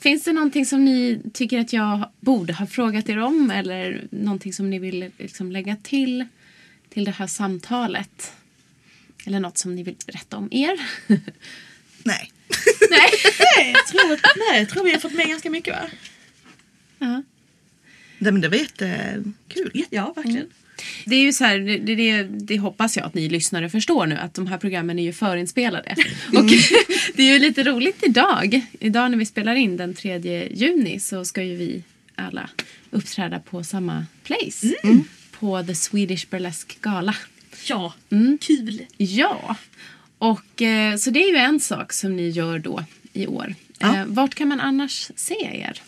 [0.00, 4.52] Finns det någonting som ni tycker att jag borde ha frågat er om eller någonting
[4.52, 6.24] som ni vill liksom lägga till
[6.88, 8.32] till det här samtalet?
[9.26, 10.80] Eller något som ni vill berätta om er?
[11.06, 11.20] Nej.
[12.90, 13.10] Nej.
[13.56, 15.90] Nej, jag tror, nej, jag tror vi har fått med ganska mycket va?
[16.98, 17.22] Ja.
[18.18, 19.84] Nej, men det var jättekul.
[19.90, 20.50] Ja, verkligen.
[21.06, 24.16] Det är ju så här, det, det, det hoppas jag att ni lyssnare förstår nu
[24.16, 25.96] att de här programmen är ju förinspelade.
[26.36, 26.44] Och
[27.14, 28.60] det är ju lite roligt idag.
[28.80, 31.82] Idag när vi spelar in den 3 juni så ska ju vi
[32.14, 32.50] alla
[32.90, 34.66] uppträda på samma place.
[35.38, 37.14] På The Swedish Burlesque Gala.
[37.66, 38.38] Ja, Mm.
[38.40, 38.86] kul.
[38.96, 39.56] Ja,
[40.18, 43.54] och eh, så det är ju en sak som ni gör då i år.
[43.78, 43.96] Ja.
[43.96, 45.82] Eh, vart kan man annars se er?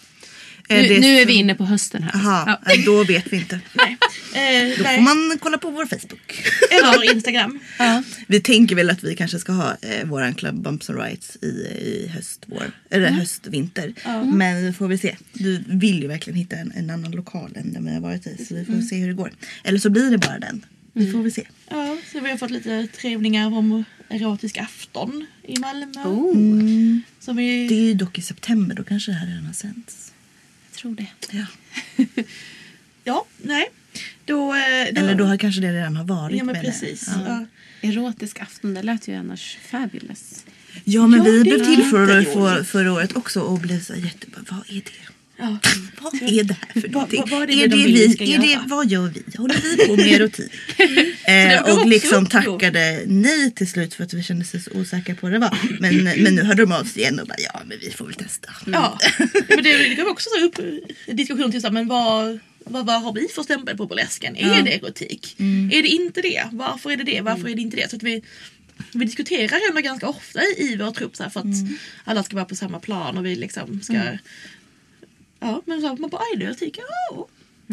[0.76, 2.14] Eh, Nu, det nu är vi inne på hösten här.
[2.14, 2.72] Aha, Ja.
[2.72, 3.60] eh, då vet vi inte.
[3.72, 3.96] Nej.
[4.34, 4.96] Eh, Då nej.
[4.96, 6.42] får man kolla på vår Facebook.
[6.70, 7.58] Eller Instagram.
[7.78, 8.02] Ja.
[8.26, 11.46] Vi tänker väl att vi kanske ska ha eh, våran Club Bumps and Rights i,
[11.46, 13.92] i höst, vår, eller höst, vinter.
[14.32, 15.16] Men vi får väl se.
[15.32, 18.44] Vi vill ju verkligen hitta en, en annan lokal än den vi har varit i.
[18.44, 19.32] Så vi får se hur det går.
[19.64, 20.64] Eller så blir det bara den.
[20.94, 21.46] Vi får väl se.
[21.70, 26.02] Ja, så vi har fått lite trevningar om erotisk afton i Malmö.
[26.04, 27.68] Oh, Som vi...
[27.68, 30.11] Det är ju dock i september, då kanske det här redan har sänts.
[30.82, 31.06] Tror det.
[31.30, 31.46] Ja.
[33.04, 33.70] Ja, nej.
[34.24, 34.60] Då, eh,
[34.92, 35.00] då...
[35.00, 36.36] Eller då har kanske det redan har varit.
[36.36, 36.64] Ja, men jag.
[36.64, 37.08] precis.
[37.08, 37.22] Ja.
[37.26, 37.88] Ja.
[37.88, 40.44] Erotisk afton, det lät ju annars fabulous.
[40.84, 43.94] Ja men Ja, vi det blev till förra, för, förra året också och blev så
[43.94, 45.12] jättebra, vad är det?
[45.43, 45.59] Ja.
[46.01, 47.20] Vad är det här för någonting?
[47.20, 49.36] vad- vad är det är de det vi är det, vad gör vi?
[49.38, 50.53] Håller vi på med erotik?
[51.24, 55.28] eh, och liksom tackade nej till slut för att vi kände oss så osäkra på
[55.28, 55.59] det var.
[55.80, 58.14] Men, men nu hörde de av sig igen och bara ja men vi får väl
[58.14, 58.53] testa.
[58.66, 58.99] Ja,
[59.49, 60.59] men det, det kom också så upp
[61.07, 64.36] en diskussion till så här, men vad, vad, vad har vi för stämpel på burlesken?
[64.36, 65.34] Är det erotik?
[65.72, 66.49] Är det inte det?
[66.53, 67.20] Varför är det det?
[67.20, 67.90] Varför är det inte det?
[67.90, 68.22] Så att vi,
[68.93, 71.47] vi diskuterar ändå ganska ofta i vår trupp så här, för att
[72.05, 74.01] alla ska vara på samma plan och vi liksom ska...
[75.43, 76.78] Ja, men så man bara, är det erotik?
[76.78, 77.26] Ja,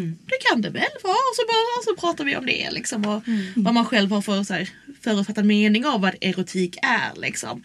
[0.04, 1.14] det kan det väl vara.
[1.14, 3.06] Och så, bara, så pratar vi om det liksom.
[3.06, 3.24] Och
[3.56, 4.70] vad man själv har för så här,
[5.02, 7.64] förutfattad mening av vad erotik är liksom.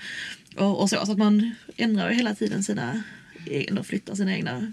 [0.57, 3.03] Och, och så, så att man ändrar hela tiden sina
[3.47, 4.73] egna, flyttar sina egna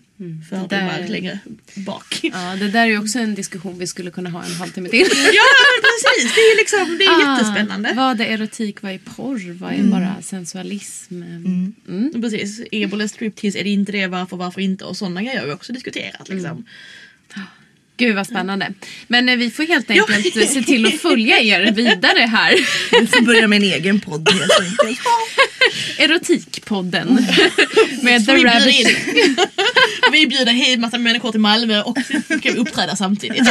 [0.49, 0.67] fördomar
[0.99, 1.39] där- längre
[1.75, 2.19] bak.
[2.23, 4.99] Ja, det där är ju också en diskussion vi skulle kunna ha en halvtimme till.
[5.09, 5.43] Ja
[5.81, 7.89] precis, det är liksom det är jättespännande.
[7.89, 11.23] Ah, vad är erotik, vad är porr, vad är bara sensualism?
[11.23, 12.21] Mm.
[12.21, 14.85] Precis, ebola striptease, är det inte det, varför, varför inte?
[14.85, 16.29] Och sådana grejer har vi också diskuterat.
[16.29, 16.65] Liksom.
[17.97, 18.73] Gud vad spännande.
[19.07, 22.55] Men eh, vi får helt enkelt eh, se till att följa er vidare här.
[23.01, 24.99] Vi får börja med en egen podd helt enkelt.
[25.97, 27.13] Erotikpodden.
[28.01, 28.79] Med The vi, bjuder Rabbit.
[28.79, 29.37] in,
[30.11, 33.43] vi bjuder hit massa människor till Malmö och så kan vi uppträda samtidigt.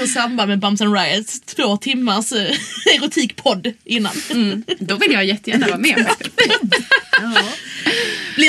[0.00, 2.56] På samband med Bums and Riots, två timmars eh,
[2.96, 4.12] erotikpodd innan.
[4.30, 6.40] Mm, då vill jag jättegärna vara med faktiskt.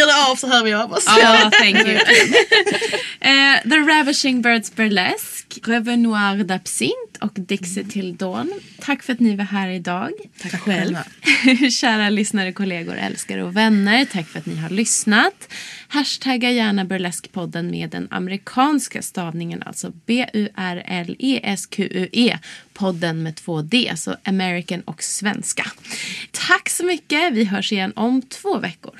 [0.06, 1.04] Det av så hör vi av oss.
[1.08, 2.00] Ja, thank you.
[3.22, 8.54] Eh, The Ravishing Birds Burlesque, Revenue d'Absinthe och Dixie till Dawn.
[8.80, 10.12] Tack för att ni var här idag.
[10.42, 11.04] Tack själva.
[11.72, 14.06] Kära lyssnare, kollegor, älskare och vänner.
[14.06, 15.54] Tack för att ni har lyssnat.
[15.88, 22.38] Hashtagga gärna Burleskpodden med den amerikanska stavningen, alltså B-U-R-L-E-S-Q-U-E.
[22.74, 25.72] Podden med två D, så American och svenska.
[26.32, 27.34] Tack så mycket.
[27.34, 29.00] Vi hörs igen om två veckor.